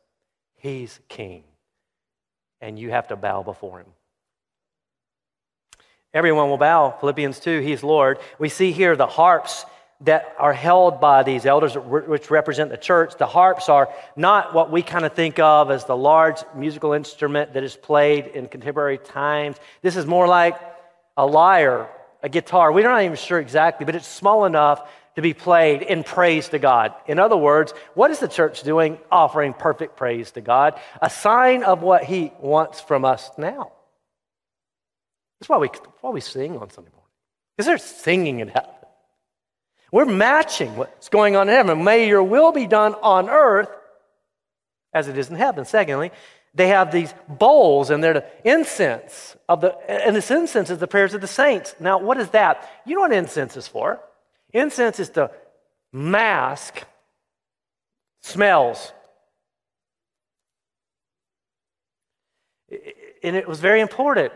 He's 0.54 1.00
king. 1.08 1.42
And 2.60 2.78
you 2.78 2.90
have 2.90 3.08
to 3.08 3.16
bow 3.16 3.42
before 3.42 3.80
him. 3.80 3.88
Everyone 6.16 6.48
will 6.48 6.56
bow. 6.56 6.96
Philippians 6.98 7.40
2, 7.40 7.60
He's 7.60 7.82
Lord. 7.82 8.18
We 8.38 8.48
see 8.48 8.72
here 8.72 8.96
the 8.96 9.06
harps 9.06 9.66
that 10.00 10.34
are 10.38 10.54
held 10.54 10.98
by 10.98 11.22
these 11.22 11.44
elders, 11.44 11.74
which 11.74 12.30
represent 12.30 12.70
the 12.70 12.78
church. 12.78 13.18
The 13.18 13.26
harps 13.26 13.68
are 13.68 13.90
not 14.16 14.54
what 14.54 14.72
we 14.72 14.80
kind 14.80 15.04
of 15.04 15.12
think 15.12 15.38
of 15.38 15.70
as 15.70 15.84
the 15.84 15.94
large 15.94 16.38
musical 16.54 16.94
instrument 16.94 17.52
that 17.52 17.62
is 17.62 17.76
played 17.76 18.28
in 18.28 18.48
contemporary 18.48 18.96
times. 18.96 19.58
This 19.82 19.94
is 19.94 20.06
more 20.06 20.26
like 20.26 20.58
a 21.18 21.26
lyre, 21.26 21.86
a 22.22 22.30
guitar. 22.30 22.72
We're 22.72 22.88
not 22.88 23.02
even 23.02 23.18
sure 23.18 23.38
exactly, 23.38 23.84
but 23.84 23.94
it's 23.94 24.08
small 24.08 24.46
enough 24.46 24.88
to 25.16 25.20
be 25.20 25.34
played 25.34 25.82
in 25.82 26.02
praise 26.02 26.48
to 26.48 26.58
God. 26.58 26.94
In 27.06 27.18
other 27.18 27.36
words, 27.36 27.74
what 27.92 28.10
is 28.10 28.20
the 28.20 28.28
church 28.28 28.62
doing? 28.62 28.96
Offering 29.12 29.52
perfect 29.52 29.98
praise 29.98 30.30
to 30.30 30.40
God, 30.40 30.80
a 31.02 31.10
sign 31.10 31.62
of 31.62 31.82
what 31.82 32.04
He 32.04 32.32
wants 32.40 32.80
from 32.80 33.04
us 33.04 33.30
now. 33.36 33.72
That's 35.40 35.48
why 35.48 35.58
we, 35.58 35.68
why 36.00 36.10
we 36.10 36.20
sing 36.20 36.56
on 36.56 36.70
Sunday 36.70 36.90
morning. 36.90 37.10
Because 37.56 37.66
there's 37.66 37.82
singing 37.82 38.40
in 38.40 38.48
heaven. 38.48 38.70
We're 39.92 40.04
matching 40.04 40.76
what's 40.76 41.08
going 41.08 41.36
on 41.36 41.48
in 41.48 41.54
heaven. 41.54 41.84
May 41.84 42.08
your 42.08 42.22
will 42.22 42.52
be 42.52 42.66
done 42.66 42.94
on 42.94 43.28
earth 43.28 43.70
as 44.92 45.08
it 45.08 45.16
is 45.16 45.30
in 45.30 45.36
heaven. 45.36 45.64
Secondly, 45.64 46.10
they 46.54 46.68
have 46.68 46.90
these 46.90 47.14
bowls 47.28 47.90
and 47.90 48.02
they're 48.02 48.14
the 48.14 48.26
incense 48.44 49.36
of 49.48 49.60
the 49.60 49.76
and 49.90 50.16
this 50.16 50.30
incense 50.30 50.70
is 50.70 50.78
the 50.78 50.86
prayers 50.86 51.14
of 51.14 51.20
the 51.20 51.26
saints. 51.26 51.74
Now, 51.78 51.98
what 51.98 52.18
is 52.18 52.30
that? 52.30 52.68
You 52.86 52.94
know 52.94 53.02
what 53.02 53.12
incense 53.12 53.56
is 53.56 53.68
for? 53.68 54.00
Incense 54.52 54.98
is 54.98 55.10
to 55.10 55.30
mask 55.92 56.82
smells. 58.22 58.92
And 63.22 63.36
it 63.36 63.46
was 63.46 63.60
very 63.60 63.80
important 63.80 64.32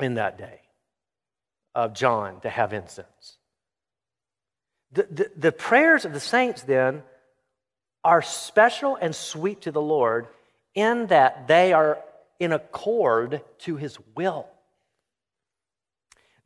in 0.00 0.14
that 0.14 0.38
day 0.38 0.60
of 1.74 1.94
John 1.94 2.40
to 2.40 2.50
have 2.50 2.72
incense. 2.72 3.38
The, 4.92 5.08
the, 5.10 5.30
the, 5.36 5.52
prayers 5.52 6.04
of 6.04 6.12
the 6.12 6.20
saints 6.20 6.62
then 6.62 7.02
are 8.04 8.22
special 8.22 8.96
and 8.96 9.14
sweet 9.14 9.62
to 9.62 9.72
the 9.72 9.82
Lord 9.82 10.28
in 10.74 11.08
that 11.08 11.48
they 11.48 11.72
are 11.72 11.98
in 12.38 12.52
accord 12.52 13.40
to 13.60 13.76
his 13.76 13.98
will. 14.14 14.46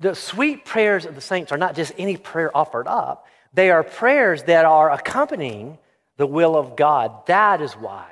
The 0.01 0.15
sweet 0.15 0.65
prayers 0.65 1.05
of 1.05 1.15
the 1.15 1.21
saints 1.21 1.53
are 1.53 1.59
not 1.59 1.75
just 1.75 1.93
any 1.99 2.17
prayer 2.17 2.57
offered 2.57 2.87
up, 2.87 3.27
they 3.53 3.71
are 3.71 3.83
prayers 3.83 4.45
that 4.45 4.65
are 4.65 4.91
accompanying 4.91 5.79
the 6.17 6.27
will 6.27 6.57
of 6.57 6.77
God. 6.77 7.27
That 7.27 7.61
is 7.61 7.73
why 7.73 8.11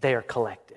they 0.00 0.14
are 0.14 0.22
collected. 0.22 0.69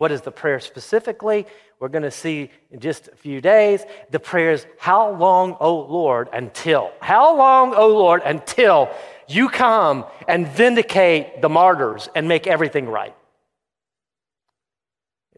What 0.00 0.12
is 0.12 0.22
the 0.22 0.32
prayer 0.32 0.60
specifically? 0.60 1.46
We're 1.78 1.90
going 1.90 2.04
to 2.04 2.10
see 2.10 2.50
in 2.70 2.80
just 2.80 3.08
a 3.08 3.16
few 3.16 3.42
days. 3.42 3.84
The 4.10 4.18
prayer 4.18 4.52
is, 4.52 4.64
How 4.78 5.12
long, 5.12 5.58
O 5.60 5.76
Lord, 5.76 6.30
until? 6.32 6.90
How 7.02 7.36
long, 7.36 7.74
O 7.74 7.88
Lord, 7.88 8.22
until 8.24 8.88
you 9.28 9.50
come 9.50 10.06
and 10.26 10.48
vindicate 10.48 11.42
the 11.42 11.50
martyrs 11.50 12.08
and 12.14 12.26
make 12.26 12.46
everything 12.46 12.88
right? 12.88 13.14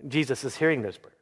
Jesus 0.06 0.44
is 0.44 0.54
hearing 0.54 0.82
those 0.82 0.96
prayers. 0.96 1.16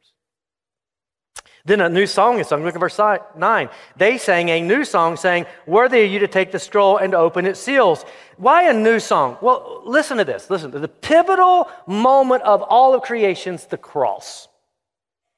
Then 1.65 1.81
a 1.81 1.89
new 1.89 2.07
song 2.07 2.39
is 2.39 2.47
sung. 2.47 2.63
Look 2.63 2.75
at 2.75 2.79
verse 2.79 2.97
9. 2.97 3.69
They 3.95 4.17
sang 4.17 4.49
a 4.49 4.61
new 4.61 4.83
song 4.83 5.15
saying, 5.15 5.45
Worthy 5.67 6.01
are 6.01 6.05
you 6.05 6.19
to 6.19 6.27
take 6.27 6.51
the 6.51 6.59
scroll 6.59 6.97
and 6.97 7.13
open 7.13 7.45
its 7.45 7.59
seals. 7.59 8.03
Why 8.37 8.69
a 8.69 8.73
new 8.73 8.99
song? 8.99 9.37
Well, 9.41 9.81
listen 9.85 10.17
to 10.17 10.25
this. 10.25 10.49
Listen 10.49 10.71
to 10.71 10.79
the 10.79 10.87
pivotal 10.87 11.69
moment 11.85 12.43
of 12.43 12.61
all 12.63 12.95
of 12.95 13.03
creation's 13.03 13.65
the 13.65 13.77
cross. 13.77 14.47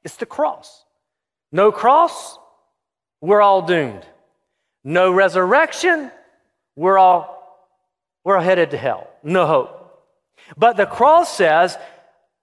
It's 0.03 0.15
the 0.15 0.25
cross. 0.25 0.86
No 1.51 1.71
cross, 1.71 2.39
we're 3.21 3.41
all 3.41 3.62
doomed. 3.62 4.05
No 4.83 5.12
resurrection, 5.12 6.12
we're 6.75 6.97
all 6.97 7.33
we're 8.23 8.39
headed 8.39 8.71
to 8.71 8.77
hell. 8.77 9.09
No 9.21 9.45
hope. 9.45 9.79
But 10.57 10.77
the 10.77 10.86
cross 10.86 11.36
says, 11.36 11.77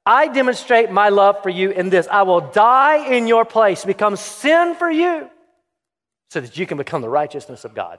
I 0.07 0.29
demonstrate 0.29 0.91
my 0.91 1.11
love 1.11 1.43
for 1.43 1.51
you 1.51 1.71
in 1.71 1.91
this. 1.91 2.09
I 2.11 2.23
will 2.23 2.41
die 2.41 3.07
in 3.15 3.27
your 3.27 3.45
place, 3.45 3.85
become 3.85 4.17
sin 4.17 4.75
for 4.75 4.91
you, 4.91 5.29
so 6.31 6.41
that 6.41 6.57
you 6.57 6.67
can 6.67 6.79
become 6.79 7.03
the 7.03 7.09
righteousness 7.09 7.65
of 7.65 7.75
God. 7.75 7.99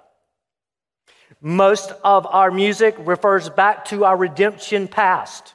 Most 1.39 1.91
of 2.03 2.27
our 2.27 2.51
music 2.51 2.95
refers 2.99 3.49
back 3.49 3.85
to 3.85 4.05
our 4.05 4.17
redemption 4.17 4.87
past. 4.87 5.53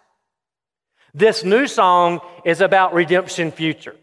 This 1.14 1.44
new 1.44 1.66
song 1.66 2.20
is 2.44 2.60
about 2.60 2.94
redemption 2.94 3.50
future. 3.50 3.96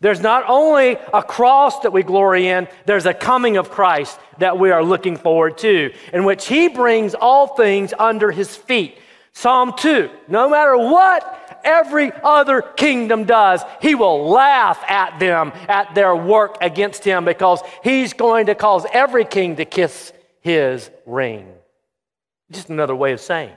There's 0.00 0.20
not 0.20 0.44
only 0.48 0.98
a 1.12 1.22
cross 1.22 1.80
that 1.80 1.92
we 1.92 2.02
glory 2.02 2.48
in, 2.48 2.68
there's 2.84 3.06
a 3.06 3.14
coming 3.14 3.56
of 3.56 3.70
Christ 3.70 4.18
that 4.38 4.58
we 4.58 4.70
are 4.70 4.82
looking 4.82 5.16
forward 5.16 5.58
to, 5.58 5.92
in 6.12 6.24
which 6.24 6.46
He 6.46 6.68
brings 6.68 7.14
all 7.14 7.46
things 7.46 7.94
under 7.98 8.30
His 8.30 8.54
feet. 8.54 8.98
Psalm 9.34 9.74
2 9.76 10.10
No 10.28 10.48
matter 10.48 10.76
what 10.78 11.60
every 11.64 12.12
other 12.22 12.62
kingdom 12.62 13.24
does, 13.24 13.62
He 13.82 13.94
will 13.94 14.28
laugh 14.30 14.82
at 14.88 15.18
them, 15.18 15.52
at 15.68 15.94
their 15.94 16.16
work 16.16 16.56
against 16.60 17.04
Him, 17.04 17.24
because 17.24 17.60
He's 17.82 18.12
going 18.12 18.46
to 18.46 18.54
cause 18.54 18.86
every 18.92 19.24
king 19.24 19.56
to 19.56 19.64
kiss 19.64 20.12
His 20.40 20.90
ring. 21.04 21.52
Just 22.50 22.70
another 22.70 22.94
way 22.94 23.12
of 23.12 23.20
saying, 23.20 23.54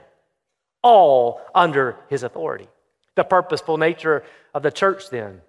all 0.82 1.40
under 1.54 1.96
His 2.08 2.22
authority. 2.22 2.68
The 3.14 3.24
purposeful 3.24 3.78
nature 3.78 4.24
of 4.54 4.62
the 4.62 4.70
church, 4.70 5.10
then, 5.10 5.40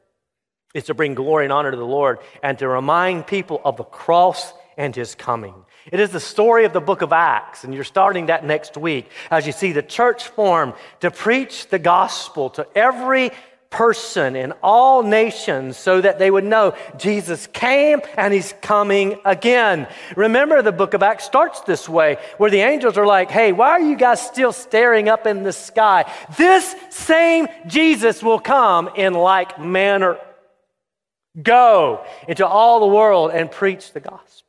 is 0.74 0.86
to 0.86 0.94
bring 0.94 1.16
glory 1.16 1.46
and 1.46 1.54
honor 1.54 1.72
to 1.72 1.78
the 1.78 1.86
Lord 1.86 2.20
and 2.44 2.58
to 2.60 2.68
remind 2.68 3.26
people 3.26 3.62
of 3.66 3.78
the 3.78 3.84
cross 3.84 4.54
and 4.78 4.96
his 4.96 5.14
coming. 5.14 5.54
It 5.92 6.00
is 6.00 6.12
the 6.12 6.20
story 6.20 6.66
of 6.66 6.74
the 6.74 6.82
book 6.82 7.02
of 7.02 7.12
Acts, 7.12 7.64
and 7.64 7.74
you're 7.74 7.84
starting 7.84 8.28
that 8.28 8.46
next 8.46 8.78
week 8.78 9.10
as 9.32 9.46
you 9.48 9.52
see 9.52 9.72
the 9.72 9.82
church 9.82 10.28
formed 10.28 10.74
to 11.00 11.10
preach 11.10 11.68
the 11.68 11.80
gospel 11.80 12.50
to 12.52 12.68
every 12.76 13.32
person 13.70 14.36
in 14.36 14.52
all 14.64 15.04
nations 15.04 15.78
so 15.78 16.02
that 16.02 16.18
they 16.18 16.32
would 16.32 16.44
know 16.44 16.76
Jesus 16.98 17.48
came 17.48 18.02
and 18.18 18.34
he's 18.34 18.54
coming 18.62 19.20
again. 19.26 19.88
Remember, 20.16 20.62
the 20.62 20.72
book 20.72 20.94
of 20.94 21.04
Acts 21.04 21.26
starts 21.26 21.62
this 21.62 21.88
way, 21.88 22.18
where 22.38 22.50
the 22.50 22.62
angels 22.62 22.98
are 22.98 23.06
like, 23.06 23.30
hey, 23.30 23.52
why 23.52 23.70
are 23.70 23.82
you 23.82 23.96
guys 23.96 24.26
still 24.26 24.52
staring 24.52 25.08
up 25.08 25.28
in 25.28 25.44
the 25.44 25.54
sky? 25.54 26.12
This 26.38 26.76
same 26.90 27.48
Jesus 27.68 28.24
will 28.24 28.40
come 28.40 28.90
in 28.96 29.14
like 29.14 29.60
manner. 29.60 30.18
Go 31.42 32.04
into 32.28 32.46
all 32.46 32.80
the 32.80 32.88
world 32.88 33.32
and 33.32 33.52
preach 33.52 33.94
the 33.94 34.00
gospel. 34.00 34.49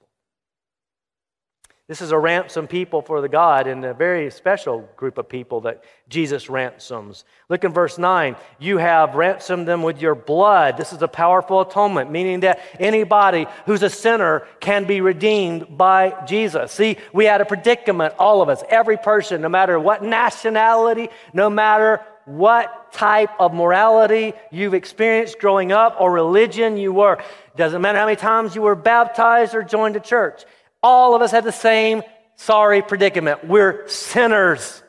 This 1.91 2.03
is 2.03 2.13
a 2.13 2.19
ransom 2.21 2.69
people 2.69 3.03
for 3.03 3.21
the 3.21 3.29
God 3.29 3.67
and 3.67 3.85
a 3.85 3.93
very 3.93 4.31
special 4.31 4.89
group 4.97 5.19
of 5.19 5.29
people 5.29 5.63
that 5.63 5.83
Jesus 6.09 6.49
ransoms. 6.49 7.25
Look 7.49 7.65
in 7.65 7.73
verse 7.73 7.99
9. 7.99 8.37
You 8.61 8.79
have 8.79 9.17
ransomed 9.17 9.67
them 9.67 9.83
with 9.83 10.01
your 10.01 10.15
blood. 10.15 10.77
This 10.77 10.93
is 10.93 11.03
a 11.03 11.09
powerful 11.09 11.63
atonement, 11.63 12.13
meaning 12.13 12.41
that 12.41 12.61
anybody 12.79 13.49
who's 13.67 13.83
a 13.83 13.91
sinner 13.91 14.47
can 14.61 14.85
be 14.85 15.01
redeemed 15.01 15.77
by 15.77 16.15
Jesus. 16.29 16.71
See, 16.71 16.97
we 17.13 17.25
had 17.25 17.41
a 17.41 17.45
predicament, 17.45 18.15
all 18.21 18.41
of 18.41 18.49
us, 18.49 18.63
every 18.69 18.97
person, 18.97 19.41
no 19.41 19.49
matter 19.49 19.77
what 19.77 20.01
nationality, 20.01 21.09
no 21.33 21.51
matter 21.51 22.03
what 22.25 22.93
type 22.93 23.31
of 23.41 23.53
morality 23.53 24.33
you've 24.53 24.75
experienced 24.75 25.41
growing 25.41 25.73
up 25.73 25.97
or 25.99 26.13
religion 26.13 26.77
you 26.77 26.93
were. 26.93 27.21
Doesn't 27.57 27.83
matter 27.83 27.99
how 27.99 28.05
many 28.05 28.15
times 28.15 28.55
you 28.55 28.63
were 28.63 28.77
baptized 28.77 29.57
or 29.57 29.65
joined 29.65 29.97
a 29.97 30.01
church. 30.01 30.45
All 30.83 31.15
of 31.15 31.23
us 31.23 31.33
have 31.33 31.45
the 31.45 31.53
same 31.53 32.03
sorry 32.37 32.83
predicament. 32.83 33.47
We're 33.47 33.87
sinners, 33.89 34.83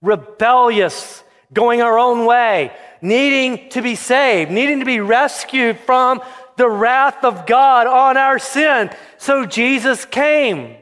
rebellious, 0.00 1.22
going 1.52 1.82
our 1.82 1.98
own 1.98 2.26
way, 2.26 2.72
needing 3.02 3.70
to 3.70 3.82
be 3.82 3.96
saved, 3.96 4.50
needing 4.50 4.78
to 4.80 4.84
be 4.84 5.00
rescued 5.00 5.78
from 5.80 6.22
the 6.56 6.68
wrath 6.68 7.24
of 7.24 7.46
God 7.46 7.86
on 7.86 8.16
our 8.16 8.38
sin. 8.38 8.90
So 9.18 9.46
Jesus 9.46 10.04
came. 10.04 10.76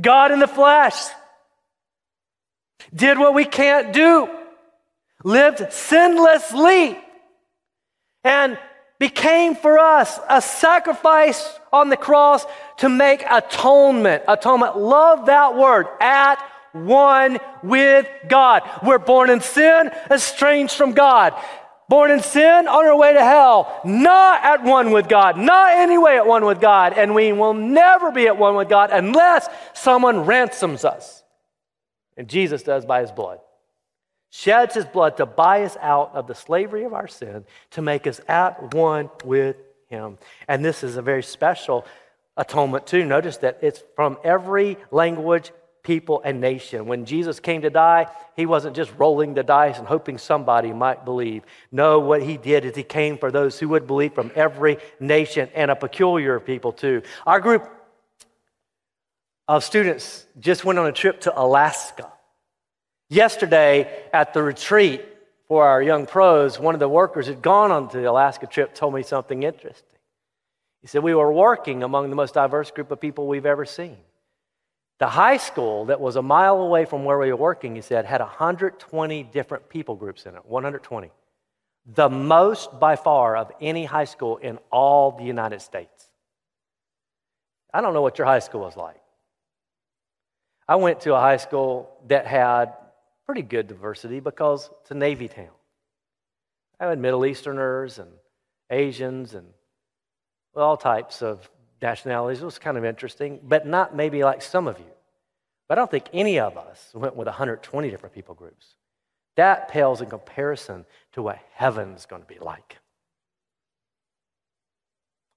God 0.00 0.30
in 0.30 0.38
the 0.38 0.46
flesh 0.46 1.08
did 2.94 3.18
what 3.18 3.34
we 3.34 3.44
can't 3.44 3.92
do, 3.92 4.28
lived 5.24 5.58
sinlessly, 5.58 6.98
and 8.24 8.58
became 8.98 9.54
for 9.54 9.78
us 9.78 10.18
a 10.28 10.40
sacrifice 10.42 11.58
on 11.72 11.88
the 11.88 11.96
cross 11.96 12.44
to 12.78 12.88
make 12.88 13.22
atonement. 13.30 14.24
Atonement, 14.26 14.76
love 14.76 15.26
that 15.26 15.56
word, 15.56 15.86
at 16.00 16.36
one 16.72 17.38
with 17.62 18.06
God. 18.28 18.62
We're 18.82 18.98
born 18.98 19.30
in 19.30 19.40
sin, 19.40 19.90
estranged 20.10 20.74
from 20.74 20.92
God. 20.92 21.34
Born 21.88 22.10
in 22.10 22.22
sin, 22.22 22.68
on 22.68 22.84
our 22.84 22.96
way 22.96 23.14
to 23.14 23.24
hell, 23.24 23.80
not 23.82 24.44
at 24.44 24.62
one 24.62 24.90
with 24.90 25.08
God, 25.08 25.38
not 25.38 25.72
anyway 25.72 26.16
at 26.16 26.26
one 26.26 26.44
with 26.44 26.60
God, 26.60 26.92
and 26.92 27.14
we 27.14 27.32
will 27.32 27.54
never 27.54 28.12
be 28.12 28.26
at 28.26 28.36
one 28.36 28.56
with 28.56 28.68
God 28.68 28.90
unless 28.92 29.48
someone 29.72 30.26
ransoms 30.26 30.84
us. 30.84 31.22
And 32.18 32.28
Jesus 32.28 32.62
does 32.62 32.84
by 32.84 33.00
his 33.00 33.10
blood. 33.10 33.38
Sheds 34.30 34.74
his 34.74 34.84
blood 34.84 35.16
to 35.16 35.26
buy 35.26 35.62
us 35.62 35.76
out 35.80 36.14
of 36.14 36.26
the 36.26 36.34
slavery 36.34 36.84
of 36.84 36.92
our 36.92 37.08
sin, 37.08 37.44
to 37.70 37.82
make 37.82 38.06
us 38.06 38.20
at 38.28 38.74
one 38.74 39.10
with 39.24 39.56
him. 39.88 40.18
And 40.46 40.64
this 40.64 40.82
is 40.84 40.96
a 40.96 41.02
very 41.02 41.22
special 41.22 41.86
atonement, 42.36 42.86
too. 42.86 43.04
Notice 43.04 43.38
that 43.38 43.58
it's 43.62 43.82
from 43.96 44.18
every 44.22 44.76
language, 44.90 45.50
people, 45.82 46.20
and 46.22 46.42
nation. 46.42 46.86
When 46.86 47.06
Jesus 47.06 47.40
came 47.40 47.62
to 47.62 47.70
die, 47.70 48.06
he 48.36 48.44
wasn't 48.44 48.76
just 48.76 48.92
rolling 48.98 49.32
the 49.32 49.42
dice 49.42 49.78
and 49.78 49.88
hoping 49.88 50.18
somebody 50.18 50.74
might 50.74 51.06
believe. 51.06 51.44
No, 51.72 51.98
what 51.98 52.22
he 52.22 52.36
did 52.36 52.66
is 52.66 52.76
he 52.76 52.82
came 52.82 53.16
for 53.16 53.30
those 53.30 53.58
who 53.58 53.70
would 53.70 53.86
believe 53.86 54.12
from 54.12 54.30
every 54.34 54.76
nation 55.00 55.48
and 55.54 55.70
a 55.70 55.76
peculiar 55.76 56.38
people, 56.38 56.72
too. 56.72 57.00
Our 57.26 57.40
group 57.40 57.66
of 59.48 59.64
students 59.64 60.26
just 60.38 60.66
went 60.66 60.78
on 60.78 60.86
a 60.86 60.92
trip 60.92 61.22
to 61.22 61.40
Alaska. 61.40 62.12
Yesterday 63.08 64.04
at 64.12 64.34
the 64.34 64.42
retreat 64.42 65.04
for 65.46 65.66
our 65.66 65.82
young 65.82 66.06
pros, 66.06 66.58
one 66.58 66.74
of 66.74 66.80
the 66.80 66.88
workers 66.88 67.26
had 67.26 67.40
gone 67.40 67.70
on 67.70 67.88
the 67.88 68.08
Alaska 68.08 68.46
trip 68.46 68.74
told 68.74 68.94
me 68.94 69.02
something 69.02 69.42
interesting. 69.42 69.98
He 70.82 70.88
said, 70.88 71.02
We 71.02 71.14
were 71.14 71.32
working 71.32 71.82
among 71.82 72.10
the 72.10 72.16
most 72.16 72.34
diverse 72.34 72.70
group 72.70 72.90
of 72.90 73.00
people 73.00 73.26
we've 73.26 73.46
ever 73.46 73.64
seen. 73.64 73.96
The 74.98 75.08
high 75.08 75.38
school 75.38 75.86
that 75.86 76.00
was 76.00 76.16
a 76.16 76.22
mile 76.22 76.60
away 76.60 76.84
from 76.84 77.04
where 77.04 77.18
we 77.18 77.30
were 77.30 77.36
working, 77.36 77.76
he 77.76 77.80
said, 77.80 78.04
had 78.04 78.20
120 78.20 79.22
different 79.22 79.68
people 79.68 79.94
groups 79.94 80.26
in 80.26 80.34
it. 80.34 80.44
120. 80.44 81.10
The 81.94 82.10
most 82.10 82.78
by 82.78 82.96
far 82.96 83.36
of 83.36 83.52
any 83.60 83.84
high 83.84 84.04
school 84.04 84.36
in 84.36 84.58
all 84.70 85.12
the 85.12 85.24
United 85.24 85.62
States. 85.62 86.10
I 87.72 87.80
don't 87.80 87.94
know 87.94 88.02
what 88.02 88.18
your 88.18 88.26
high 88.26 88.40
school 88.40 88.62
was 88.62 88.76
like. 88.76 89.00
I 90.66 90.76
went 90.76 91.00
to 91.02 91.14
a 91.14 91.20
high 91.20 91.36
school 91.38 91.96
that 92.08 92.26
had 92.26 92.74
pretty 93.28 93.42
good 93.42 93.68
diversity 93.68 94.20
because 94.20 94.70
it's 94.80 94.90
a 94.90 94.94
Navy 94.94 95.28
town. 95.28 95.50
I 96.80 96.86
had 96.86 96.98
Middle 96.98 97.26
Easterners 97.26 97.98
and 97.98 98.10
Asians 98.70 99.34
and 99.34 99.46
all 100.56 100.78
types 100.78 101.20
of 101.22 101.50
nationalities. 101.82 102.40
It 102.40 102.46
was 102.46 102.58
kind 102.58 102.78
of 102.78 102.86
interesting, 102.86 103.38
but 103.42 103.66
not 103.66 103.94
maybe 103.94 104.24
like 104.24 104.40
some 104.40 104.66
of 104.66 104.78
you. 104.78 104.90
But 105.68 105.76
I 105.76 105.82
don't 105.82 105.90
think 105.90 106.06
any 106.14 106.40
of 106.40 106.56
us 106.56 106.90
went 106.94 107.16
with 107.16 107.26
120 107.26 107.90
different 107.90 108.14
people 108.14 108.34
groups. 108.34 108.76
That 109.36 109.68
pales 109.68 110.00
in 110.00 110.08
comparison 110.08 110.86
to 111.12 111.20
what 111.20 111.38
heaven's 111.52 112.06
going 112.06 112.22
to 112.22 112.28
be 112.28 112.38
like. 112.40 112.78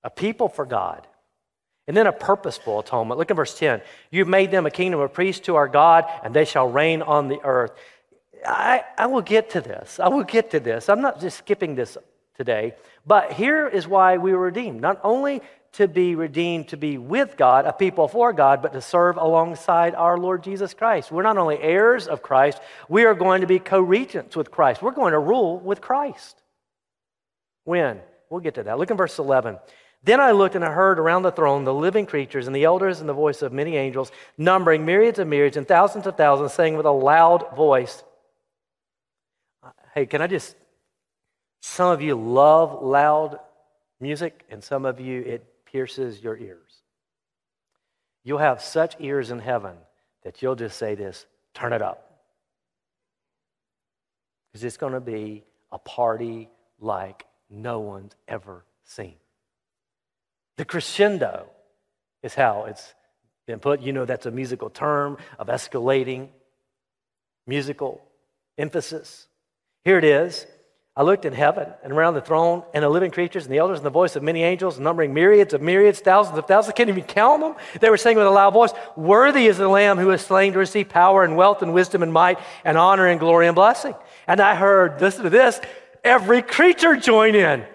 A 0.06 0.10
people 0.10 0.48
for 0.48 0.66
God 0.66 1.08
and 1.88 1.98
then 1.98 2.08
a 2.08 2.12
purposeful 2.12 2.80
atonement. 2.80 3.18
Look 3.18 3.32
at 3.32 3.38
verse 3.38 3.58
10. 3.58 3.82
You've 4.12 4.28
made 4.28 4.52
them 4.52 4.66
a 4.66 4.72
kingdom 4.72 5.00
of 5.00 5.14
priests 5.14 5.46
to 5.48 5.56
our 5.56 5.68
God, 5.68 6.06
and 6.24 6.34
they 6.34 6.46
shall 6.46 6.70
reign 6.70 7.02
on 7.02 7.28
the 7.28 7.40
earth. 7.44 7.72
I, 8.46 8.84
I 8.98 9.08
will 9.08 9.22
get 9.22 9.52
to 9.52 9.62
this. 9.62 10.00
I 10.00 10.08
will 10.08 10.24
get 10.24 10.52
to 10.52 10.60
this. 10.60 10.90
I'm 10.90 11.02
not 11.02 11.20
just 11.20 11.38
skipping 11.38 11.76
this 11.76 11.98
today, 12.36 12.76
but 13.06 13.34
here 13.34 13.68
is 13.68 13.88
why 13.88 14.18
we 14.18 14.34
were 14.34 14.46
redeemed. 14.46 14.82
Not 14.82 15.00
only 15.04 15.42
to 15.74 15.88
be 15.88 16.16
redeemed, 16.16 16.68
to 16.70 16.78
be 16.78 16.98
with 16.98 17.38
God, 17.38 17.66
a 17.66 17.72
people 17.72 18.08
for 18.08 18.34
God, 18.34 18.62
but 18.62 18.74
to 18.74 18.82
serve 18.82 19.18
alongside 19.18 19.96
our 19.96 20.18
Lord 20.18 20.44
Jesus 20.44 20.74
Christ. 20.74 21.12
We're 21.12 21.24
not 21.24 21.38
only 21.38 21.60
heirs 21.60 22.08
of 22.08 22.22
Christ, 22.22 22.60
we 22.90 23.06
are 23.06 23.14
going 23.14 23.42
to 23.42 23.48
be 23.48 23.60
co 23.60 23.80
regents 23.80 24.36
with 24.36 24.52
Christ. 24.52 24.82
We're 24.82 24.92
going 24.92 25.14
to 25.14 25.20
rule 25.20 25.60
with 25.60 25.80
Christ. 25.80 26.42
When? 27.64 28.02
We'll 28.30 28.42
get 28.42 28.56
to 28.56 28.64
that. 28.64 28.80
Look 28.80 28.92
in 28.92 28.98
verse 28.98 29.18
11. 29.18 29.58
Then 30.04 30.20
I 30.20 30.32
looked 30.32 30.56
and 30.56 30.66
I 30.66 30.72
heard 30.72 31.00
around 31.00 31.24
the 31.24 31.32
throne 31.32 31.64
the 31.64 31.74
living 31.74 32.06
creatures 32.06 32.48
and 32.48 32.56
the 32.56 32.64
elders 32.64 33.00
and 33.00 33.10
the 33.10 33.14
voice 33.14 33.42
of 33.42 33.54
many 33.54 33.78
angels, 33.78 34.12
numbering 34.38 34.86
myriads 34.86 35.20
of 35.20 35.28
myriads 35.28 35.58
and 35.58 35.68
thousands 35.68 36.08
of 36.08 36.18
thousands, 36.18 36.54
saying 36.54 36.76
with 36.76 36.86
a 36.86 36.92
loud 36.92 37.56
voice, 37.56 38.04
Hey, 39.94 40.06
can 40.06 40.22
I 40.22 40.28
just, 40.28 40.56
some 41.60 41.92
of 41.92 42.02
you 42.02 42.16
love 42.16 42.82
loud 42.82 43.40
music, 44.02 44.44
and 44.50 44.64
some 44.64 44.86
of 44.86 45.00
you 45.00 45.22
it 45.22 45.46
pierces 45.66 46.22
your 46.22 46.38
ears. 46.38 46.82
You'll 48.24 48.40
have 48.40 48.62
such 48.62 48.96
ears 49.00 49.32
in 49.32 49.40
heaven 49.40 49.76
that 50.24 50.42
you'll 50.42 50.56
just 50.56 50.78
say 50.78 50.96
this 50.96 51.26
turn 51.54 51.74
it 51.74 51.82
up. 51.82 52.08
Because 54.48 54.64
it's 54.64 54.78
going 54.78 54.94
to 54.94 55.00
be 55.00 55.44
a 55.72 55.78
party 55.78 56.50
like 56.80 57.26
no 57.50 57.80
one's 57.80 58.16
ever 58.28 58.66
seen. 58.84 59.16
The 60.62 60.66
crescendo 60.66 61.48
is 62.22 62.36
how 62.36 62.66
it's 62.66 62.94
been 63.48 63.58
put. 63.58 63.82
You 63.82 63.94
know, 63.94 64.06
that's 64.06 64.28
a 64.28 64.32
musical 64.32 64.70
term 64.70 65.18
of 65.40 65.48
escalating 65.48 66.28
musical 67.48 68.00
emphasis. 68.60 69.26
Here 69.84 69.98
it 69.98 70.04
is. 70.04 70.46
I 70.96 71.02
looked 71.02 71.26
in 71.26 71.34
heaven 71.34 71.68
and 71.84 71.92
around 71.92 72.14
the 72.14 72.22
throne 72.22 72.62
and 72.76 72.84
the 72.84 72.90
living 72.90 73.10
creatures 73.10 73.46
and 73.46 73.52
the 73.52 73.58
elders 73.58 73.80
and 73.80 73.86
the 73.88 73.90
voice 73.90 74.16
of 74.16 74.22
many 74.22 74.44
angels, 74.44 74.80
numbering 74.80 75.16
myriads 75.16 75.56
of 75.56 75.64
myriads, 75.64 76.00
thousands 76.00 76.38
of 76.38 76.46
thousands. 76.46 76.74
I 76.74 76.78
can't 76.78 76.90
even 76.90 77.06
count 77.06 77.42
them. 77.42 77.56
They 77.80 77.90
were 77.90 77.98
saying 77.98 78.18
with 78.18 78.28
a 78.28 78.30
loud 78.30 78.54
voice, 78.54 78.72
Worthy 78.96 79.48
is 79.48 79.58
the 79.58 79.68
Lamb 79.68 79.98
who 79.98 80.12
is 80.12 80.22
slain 80.22 80.54
to 80.54 80.60
receive 80.60 80.90
power 80.90 81.24
and 81.24 81.36
wealth 81.36 81.64
and 81.64 81.74
wisdom 81.74 82.04
and 82.04 82.14
might 82.14 82.38
and 82.64 82.78
honor 82.78 83.08
and 83.08 83.20
glory 83.20 83.48
and 83.48 83.56
blessing. 83.56 83.96
And 84.28 84.40
I 84.40 84.54
heard, 84.54 85.02
listen 85.02 85.24
to 85.24 85.32
this, 85.32 85.60
every 86.04 86.44
creature 86.44 86.96
join 86.98 87.34
in. 87.34 87.66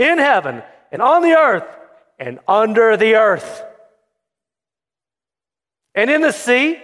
In 0.00 0.16
heaven 0.18 0.62
and 0.90 1.02
on 1.02 1.22
the 1.22 1.36
earth 1.36 1.76
and 2.18 2.38
under 2.48 2.96
the 2.96 3.16
earth. 3.16 3.62
And 5.94 6.10
in 6.10 6.22
the 6.22 6.32
sea 6.32 6.80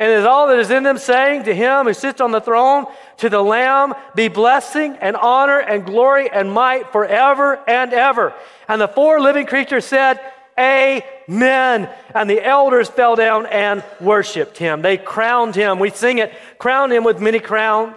and 0.00 0.12
is 0.12 0.24
all 0.24 0.46
that 0.48 0.60
is 0.60 0.70
in 0.70 0.84
them, 0.84 0.98
saying 0.98 1.44
to 1.44 1.54
him 1.54 1.86
who 1.86 1.94
sits 1.94 2.20
on 2.20 2.30
the 2.30 2.40
throne, 2.40 2.86
to 3.18 3.28
the 3.28 3.42
Lamb, 3.42 3.94
be 4.14 4.28
blessing 4.28 4.96
and 5.00 5.16
honor 5.16 5.58
and 5.58 5.84
glory 5.84 6.30
and 6.30 6.52
might 6.52 6.92
forever 6.92 7.58
and 7.68 7.92
ever. 7.92 8.32
And 8.68 8.80
the 8.80 8.88
four 8.88 9.20
living 9.20 9.46
creatures 9.46 9.84
said, 9.84 10.20
Amen. 10.58 11.88
And 12.14 12.30
the 12.30 12.44
elders 12.44 12.88
fell 12.88 13.16
down 13.16 13.46
and 13.46 13.84
worshiped 14.00 14.58
him. 14.58 14.82
They 14.82 14.98
crowned 14.98 15.54
him. 15.54 15.78
We 15.78 15.90
sing 15.90 16.18
it, 16.18 16.32
crown 16.58 16.90
him 16.90 17.04
with 17.04 17.20
many 17.20 17.38
crowns. 17.38 17.96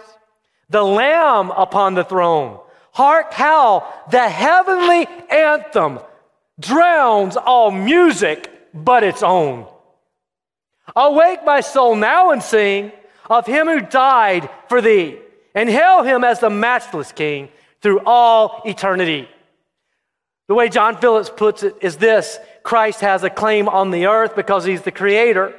The 0.70 0.82
Lamb 0.82 1.50
upon 1.50 1.94
the 1.94 2.04
throne. 2.04 2.60
Hark 2.92 3.32
how 3.32 3.92
the 4.10 4.28
heavenly 4.28 5.06
anthem 5.30 5.98
drowns 6.60 7.36
all 7.36 7.70
music 7.70 8.50
but 8.72 9.02
its 9.02 9.22
own. 9.22 9.66
Awake, 10.94 11.40
my 11.44 11.60
soul, 11.60 11.96
now 11.96 12.30
and 12.30 12.42
sing 12.42 12.92
of 13.30 13.46
him 13.46 13.66
who 13.66 13.80
died 13.80 14.50
for 14.68 14.80
thee, 14.80 15.18
and 15.54 15.68
hail 15.68 16.02
him 16.02 16.22
as 16.22 16.40
the 16.40 16.50
matchless 16.50 17.12
king 17.12 17.48
through 17.80 18.00
all 18.04 18.62
eternity. 18.64 19.28
The 20.48 20.54
way 20.54 20.68
John 20.68 20.96
Phillips 20.98 21.30
puts 21.30 21.62
it 21.62 21.76
is 21.80 21.96
this 21.96 22.38
Christ 22.62 23.00
has 23.00 23.22
a 23.22 23.30
claim 23.30 23.68
on 23.68 23.90
the 23.90 24.06
earth 24.06 24.36
because 24.36 24.64
he's 24.64 24.82
the 24.82 24.90
creator, 24.90 25.54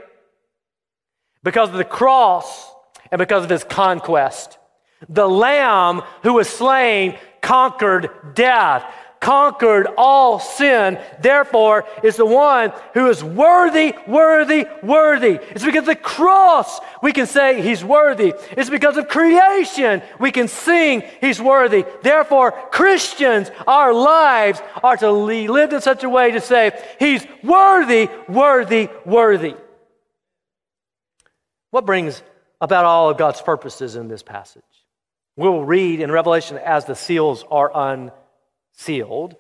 because 1.44 1.70
of 1.70 1.76
the 1.76 1.84
cross, 1.84 2.72
and 3.12 3.18
because 3.18 3.44
of 3.44 3.50
his 3.50 3.64
conquest. 3.64 4.58
The 5.10 5.28
Lamb 5.28 6.02
who 6.24 6.34
was 6.34 6.50
slain 6.50 7.18
conquered 7.42 8.10
death 8.34 8.86
conquered 9.24 9.88
all 9.98 10.38
sin, 10.38 11.00
therefore, 11.22 11.86
is 12.04 12.18
the 12.18 12.26
one 12.26 12.74
who 12.94 13.08
is 13.08 13.24
worthy, 13.24 13.94
worthy, 14.06 14.66
worthy. 14.84 15.40
It's 15.52 15.64
because 15.64 15.84
of 15.84 15.86
the 15.86 15.96
cross 15.96 16.82
we 17.02 17.14
can 17.14 17.26
say 17.26 17.62
he's 17.62 17.86
worthy. 17.86 18.34
It's 18.52 18.70
because 18.70 18.98
of 18.98 19.08
creation 19.08 20.02
we 20.20 20.32
can 20.32 20.50
sing 20.50 21.04
he's 21.22 21.42
worthy. 21.42 21.86
Therefore, 22.02 22.52
Christians, 22.52 23.50
our 23.66 23.94
lives 23.94 24.62
are 24.84 24.98
to 24.98 25.26
be 25.26 25.48
lived 25.48 25.72
in 25.72 25.80
such 25.80 26.04
a 26.04 26.10
way 26.10 26.32
to 26.32 26.42
say 26.42 26.72
he's 27.00 27.26
worthy, 27.42 28.10
worthy, 28.28 28.90
worthy. 29.06 29.56
What 31.72 31.86
brings 31.86 32.22
about 32.60 32.84
all 32.84 33.10
of 33.10 33.18
God's 33.18 33.42
purposes 33.42 33.96
in 33.96 34.10
this 34.10 34.22
passage? 34.22 34.64
We'll 35.36 35.64
read 35.64 36.00
in 36.00 36.12
Revelation 36.12 36.58
as 36.58 36.86
the 36.86 36.96
seals 36.96 37.44
are 37.50 38.12
unsealed 38.76 39.36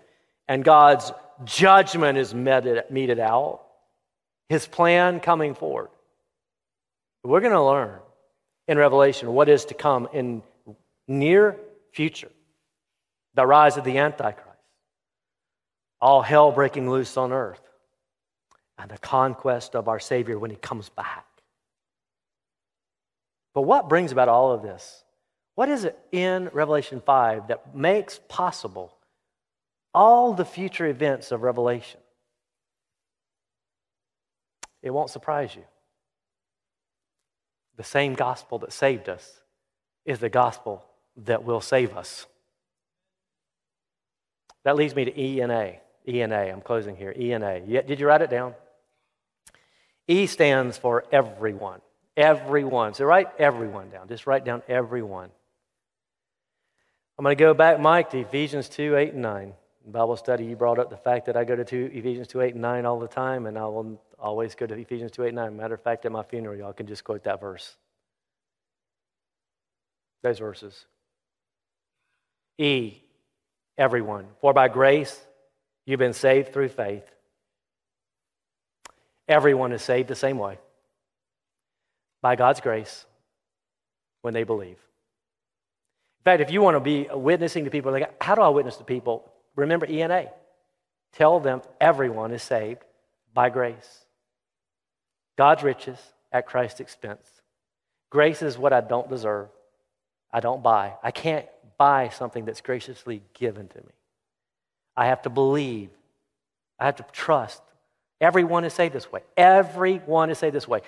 and 0.47 0.63
God's 0.63 1.11
judgment 1.45 2.17
is 2.17 2.33
meted, 2.33 3.19
out, 3.19 3.61
his 4.49 4.67
plan 4.67 5.19
coming 5.19 5.55
forward. 5.55 5.89
We're 7.23 7.41
going 7.41 7.53
to 7.53 7.63
learn 7.63 7.99
in 8.67 8.77
Revelation 8.77 9.33
what 9.33 9.49
is 9.49 9.65
to 9.65 9.73
come 9.73 10.07
in 10.13 10.41
near 11.07 11.57
future 11.91 12.31
the 13.35 13.45
rise 13.45 13.77
of 13.77 13.83
the 13.83 13.97
Antichrist, 13.97 14.47
all 15.99 16.21
hell 16.21 16.51
breaking 16.51 16.89
loose 16.89 17.17
on 17.17 17.31
earth, 17.31 17.61
and 18.77 18.91
the 18.91 18.97
conquest 18.97 19.75
of 19.75 19.87
our 19.87 19.99
Savior 19.99 20.37
when 20.37 20.51
he 20.51 20.57
comes 20.57 20.89
back. 20.89 21.25
But 23.53 23.63
what 23.63 23.89
brings 23.89 24.11
about 24.11 24.29
all 24.29 24.51
of 24.51 24.61
this? 24.61 25.02
What 25.55 25.69
is 25.69 25.83
it 25.85 25.97
in 26.11 26.49
Revelation 26.53 27.01
5 27.05 27.47
that 27.49 27.75
makes 27.75 28.19
possible 28.27 28.93
all 29.93 30.33
the 30.33 30.45
future 30.45 30.87
events 30.87 31.31
of 31.31 31.43
Revelation. 31.43 31.99
It 34.81 34.91
won't 34.91 35.09
surprise 35.09 35.55
you. 35.55 35.63
The 37.77 37.83
same 37.83 38.15
gospel 38.15 38.59
that 38.59 38.73
saved 38.73 39.07
us 39.07 39.41
is 40.05 40.19
the 40.19 40.29
gospel 40.29 40.83
that 41.17 41.43
will 41.43 41.61
save 41.61 41.95
us. 41.95 42.25
That 44.63 44.75
leads 44.75 44.95
me 44.95 45.05
to 45.05 45.19
E 45.19 45.41
and 45.41 45.51
A. 45.51 45.79
E 46.07 46.21
and 46.21 46.33
A. 46.33 46.51
I'm 46.51 46.61
closing 46.61 46.95
here. 46.95 47.13
E 47.17 47.31
and 47.31 47.43
A. 47.43 47.59
Did 47.59 47.99
you 47.99 48.07
write 48.07 48.21
it 48.21 48.29
down? 48.29 48.55
E 50.07 50.25
stands 50.25 50.77
for 50.77 51.05
everyone. 51.11 51.81
Everyone. 52.17 52.93
So 52.93 53.05
write 53.05 53.29
everyone 53.39 53.89
down. 53.89 54.07
Just 54.07 54.27
write 54.27 54.43
down 54.43 54.61
everyone. 54.67 55.29
I'm 57.18 57.24
going 57.24 57.38
to 57.38 57.43
go 57.43 57.53
back, 57.53 57.80
Mike, 57.80 58.09
to 58.11 58.20
Ephesians 58.20 58.70
2 58.70 58.95
8 58.95 59.14
and 59.14 59.22
9. 59.22 59.53
Bible 59.86 60.16
study, 60.16 60.45
you 60.45 60.55
brought 60.55 60.80
up 60.80 60.89
the 60.89 60.97
fact 60.97 61.26
that 61.26 61.36
I 61.36 61.43
go 61.43 61.55
to 61.55 61.66
two, 61.66 61.89
Ephesians 61.93 62.28
2 62.28 62.41
8 62.41 62.53
and 62.53 62.61
9 62.61 62.86
all 62.86 62.99
the 62.99 63.07
time, 63.07 63.45
and 63.45 63.57
I 63.57 63.66
will 63.66 64.01
always 64.18 64.55
go 64.55 64.66
to 64.66 64.74
Ephesians 64.74 65.11
2 65.11 65.26
8 65.26 65.28
and 65.28 65.36
9. 65.36 65.57
Matter 65.57 65.76
of 65.76 65.82
fact, 65.84 66.05
at 66.05 66.11
my 66.11 66.24
funeral, 66.24 66.55
y'all 66.55 66.74
can 66.74 66.88
just 66.88 67.03
quote 67.03 67.24
that 67.26 67.41
verse. 67.41 67.76
Those 70.24 70.39
verses. 70.39 70.86
E, 72.57 73.01
everyone. 73.78 74.26
For 74.39 74.53
by 74.53 74.70
grace 74.70 75.20
you've 75.86 75.99
been 75.99 76.14
saved 76.14 76.53
through 76.53 76.70
faith. 76.70 77.03
Everyone 79.28 79.72
is 79.74 79.82
saved 79.82 80.07
the 80.07 80.16
same 80.16 80.38
way. 80.38 80.59
By 82.22 82.36
God's 82.36 82.61
grace 82.61 83.05
when 84.22 84.34
they 84.34 84.43
believe. 84.43 84.80
In 86.24 86.32
fact, 86.32 86.41
if 86.41 86.51
you 86.51 86.61
want 86.61 86.76
to 86.76 86.80
be 86.80 87.05
witnessing 87.11 87.65
to 87.65 87.69
people, 87.69 87.91
like, 87.91 88.24
how 88.24 88.34
do 88.34 88.41
I 88.41 88.47
witness 88.47 88.78
to 88.78 88.86
people? 88.86 89.30
Remember 89.57 89.86
ENA. 89.86 90.28
Tell 91.11 91.41
them 91.41 91.61
everyone 91.82 92.32
is 92.32 92.41
saved 92.41 92.82
by 93.34 93.49
grace. 93.49 94.05
God's 95.38 95.63
riches 95.63 95.99
at 96.32 96.47
Christ's 96.47 96.80
expense. 96.80 97.28
Grace 98.09 98.41
is 98.41 98.57
what 98.57 98.71
I 98.71 98.80
don't 98.80 99.09
deserve. 99.09 99.49
I 100.32 100.39
don't 100.39 100.63
buy. 100.63 100.93
I 101.03 101.11
can't 101.11 101.45
buy 101.78 102.07
something 102.07 102.45
that's 102.45 102.61
graciously 102.61 103.21
given 103.34 103.67
to 103.67 103.78
me. 103.80 103.91
I 104.95 105.07
have 105.07 105.24
to 105.24 105.30
believe. 105.30 105.89
I 106.80 106.86
have 106.86 106.95
to 106.95 107.05
trust. 107.11 107.61
Everyone 108.21 108.63
is 108.63 108.74
saved 108.74 108.95
this 108.95 109.11
way. 109.11 109.24
Everyone 109.36 110.30
is 110.30 110.38
saved 110.38 110.55
this 110.55 110.69
way. 110.69 110.84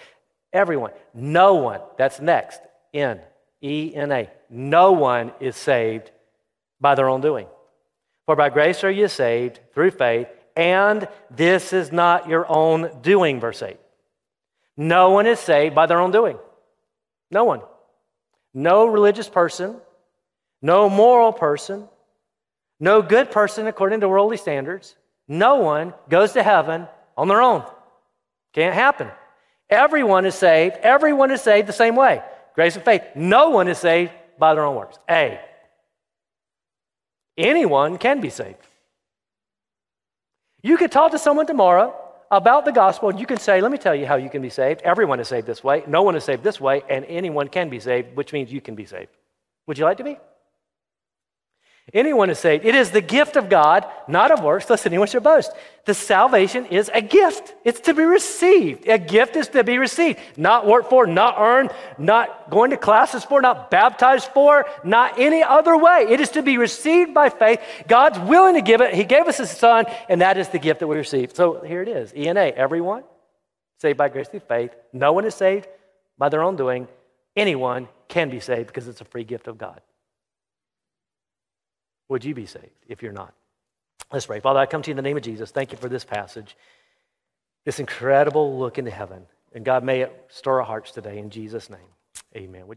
Everyone. 0.53 0.91
No 1.13 1.55
one. 1.55 1.81
That's 1.97 2.21
next. 2.21 2.61
N. 2.93 3.19
E 3.65 3.93
N 3.95 4.11
A. 4.11 4.29
No 4.49 4.91
one 4.91 5.31
is 5.39 5.55
saved 5.55 6.11
by 6.79 6.93
their 6.93 7.09
own 7.09 7.21
doing. 7.21 7.47
For 8.27 8.35
by 8.35 8.49
grace 8.49 8.83
are 8.83 8.91
you 8.91 9.07
saved 9.07 9.59
through 9.73 9.91
faith, 9.91 10.27
and 10.55 11.07
this 11.31 11.73
is 11.73 11.91
not 11.91 12.29
your 12.29 12.45
own 12.47 13.01
doing, 13.01 13.39
verse 13.39 13.61
8. 13.61 13.77
No 14.77 15.11
one 15.11 15.25
is 15.25 15.39
saved 15.39 15.73
by 15.73 15.87
their 15.87 15.99
own 15.99 16.11
doing. 16.11 16.37
No 17.31 17.43
one. 17.43 17.61
No 18.53 18.85
religious 18.85 19.27
person, 19.27 19.75
no 20.61 20.89
moral 20.89 21.33
person, 21.33 21.87
no 22.79 23.01
good 23.01 23.31
person 23.31 23.67
according 23.67 24.01
to 24.01 24.09
worldly 24.09 24.37
standards. 24.37 24.95
No 25.27 25.57
one 25.57 25.93
goes 26.07 26.33
to 26.33 26.43
heaven 26.43 26.87
on 27.17 27.27
their 27.27 27.41
own. 27.41 27.65
Can't 28.53 28.75
happen. 28.75 29.09
Everyone 29.69 30.25
is 30.25 30.35
saved. 30.35 30.75
Everyone 30.77 31.31
is 31.31 31.41
saved 31.41 31.67
the 31.67 31.73
same 31.73 31.95
way. 31.95 32.21
Grace 32.55 32.75
and 32.75 32.83
faith. 32.83 33.03
No 33.15 33.49
one 33.49 33.67
is 33.67 33.77
saved 33.77 34.11
by 34.39 34.53
their 34.53 34.65
own 34.65 34.75
works. 34.75 34.97
A. 35.09 35.39
anyone 37.37 37.97
can 37.97 38.21
be 38.21 38.29
saved. 38.29 38.57
You 40.61 40.77
could 40.77 40.91
talk 40.91 41.11
to 41.11 41.19
someone 41.19 41.45
tomorrow 41.45 41.93
about 42.31 42.65
the 42.65 42.71
gospel, 42.71 43.09
and 43.09 43.19
you 43.19 43.25
can 43.25 43.37
say, 43.37 43.61
Let 43.61 43.71
me 43.71 43.77
tell 43.77 43.93
you 43.93 44.07
how 44.07 44.15
you 44.15 44.29
can 44.29 44.41
be 44.41 44.49
saved. 44.49 44.81
Everyone 44.81 45.19
is 45.19 45.27
saved 45.27 45.45
this 45.45 45.63
way, 45.63 45.83
no 45.87 46.01
one 46.01 46.15
is 46.15 46.23
saved 46.23 46.43
this 46.43 46.59
way, 46.59 46.81
and 46.89 47.05
anyone 47.05 47.49
can 47.49 47.69
be 47.69 47.79
saved, 47.79 48.15
which 48.15 48.33
means 48.33 48.51
you 48.51 48.61
can 48.61 48.73
be 48.73 48.85
saved. 48.85 49.11
Would 49.67 49.77
you 49.77 49.85
like 49.85 49.97
to 49.97 50.03
be? 50.03 50.17
Anyone 51.93 52.31
is 52.31 52.39
saved. 52.39 52.65
It 52.65 52.73
is 52.73 52.89
the 52.89 53.01
gift 53.01 53.35
of 53.35 53.47
God, 53.47 53.85
not 54.07 54.31
of 54.31 54.41
works, 54.41 54.67
lest 54.69 54.87
anyone 54.87 55.07
should 55.07 55.21
boast. 55.21 55.51
The 55.85 55.93
salvation 55.93 56.65
is 56.65 56.89
a 56.91 56.99
gift. 56.99 57.53
It's 57.63 57.79
to 57.81 57.93
be 57.93 58.03
received. 58.03 58.87
A 58.87 58.97
gift 58.97 59.35
is 59.35 59.49
to 59.49 59.63
be 59.63 59.77
received, 59.77 60.19
not 60.35 60.65
worked 60.65 60.89
for, 60.89 61.05
not 61.05 61.35
earned, 61.37 61.69
not 61.99 62.49
going 62.49 62.71
to 62.71 62.77
classes 62.77 63.23
for, 63.23 63.39
not 63.39 63.69
baptized 63.69 64.29
for, 64.33 64.65
not 64.83 65.19
any 65.19 65.43
other 65.43 65.77
way. 65.77 66.07
It 66.09 66.19
is 66.19 66.29
to 66.29 66.41
be 66.41 66.57
received 66.57 67.13
by 67.13 67.29
faith. 67.29 67.61
God's 67.87 68.17
willing 68.17 68.55
to 68.55 68.61
give 68.61 68.81
it. 68.81 68.95
He 68.95 69.03
gave 69.03 69.27
us 69.27 69.37
His 69.37 69.51
Son, 69.51 69.85
and 70.09 70.21
that 70.21 70.37
is 70.37 70.49
the 70.49 70.59
gift 70.59 70.79
that 70.79 70.87
we 70.87 70.97
receive. 70.97 71.35
So 71.35 71.61
here 71.61 71.83
it 71.83 71.87
is 71.87 72.11
ENA, 72.15 72.51
everyone 72.55 73.03
saved 73.77 73.97
by 73.97 74.09
grace 74.09 74.27
through 74.27 74.39
faith. 74.39 74.71
No 74.91 75.13
one 75.13 75.25
is 75.25 75.35
saved 75.35 75.67
by 76.17 76.29
their 76.29 76.41
own 76.41 76.55
doing. 76.55 76.87
Anyone 77.35 77.89
can 78.07 78.31
be 78.31 78.39
saved 78.39 78.67
because 78.67 78.87
it's 78.87 79.01
a 79.01 79.05
free 79.05 79.23
gift 79.23 79.47
of 79.47 79.59
God 79.59 79.81
would 82.09 82.23
you 82.23 82.33
be 82.33 82.45
saved 82.45 82.85
if 82.87 83.01
you're 83.01 83.11
not? 83.11 83.33
Let's 84.11 84.25
pray. 84.25 84.39
Father, 84.39 84.59
I 84.59 84.65
come 84.65 84.81
to 84.83 84.89
you 84.89 84.93
in 84.93 84.97
the 84.97 85.01
name 85.01 85.17
of 85.17 85.23
Jesus. 85.23 85.51
Thank 85.51 85.71
you 85.71 85.77
for 85.77 85.89
this 85.89 86.05
passage, 86.05 86.55
this 87.63 87.79
incredible 87.79 88.57
look 88.59 88.77
into 88.77 88.91
heaven. 88.91 89.25
And 89.53 89.65
God, 89.65 89.83
may 89.83 90.01
it 90.01 90.25
stir 90.29 90.59
our 90.59 90.65
hearts 90.65 90.91
today 90.91 91.17
in 91.17 91.29
Jesus' 91.29 91.69
name. 91.69 91.79
Amen. 92.35 92.67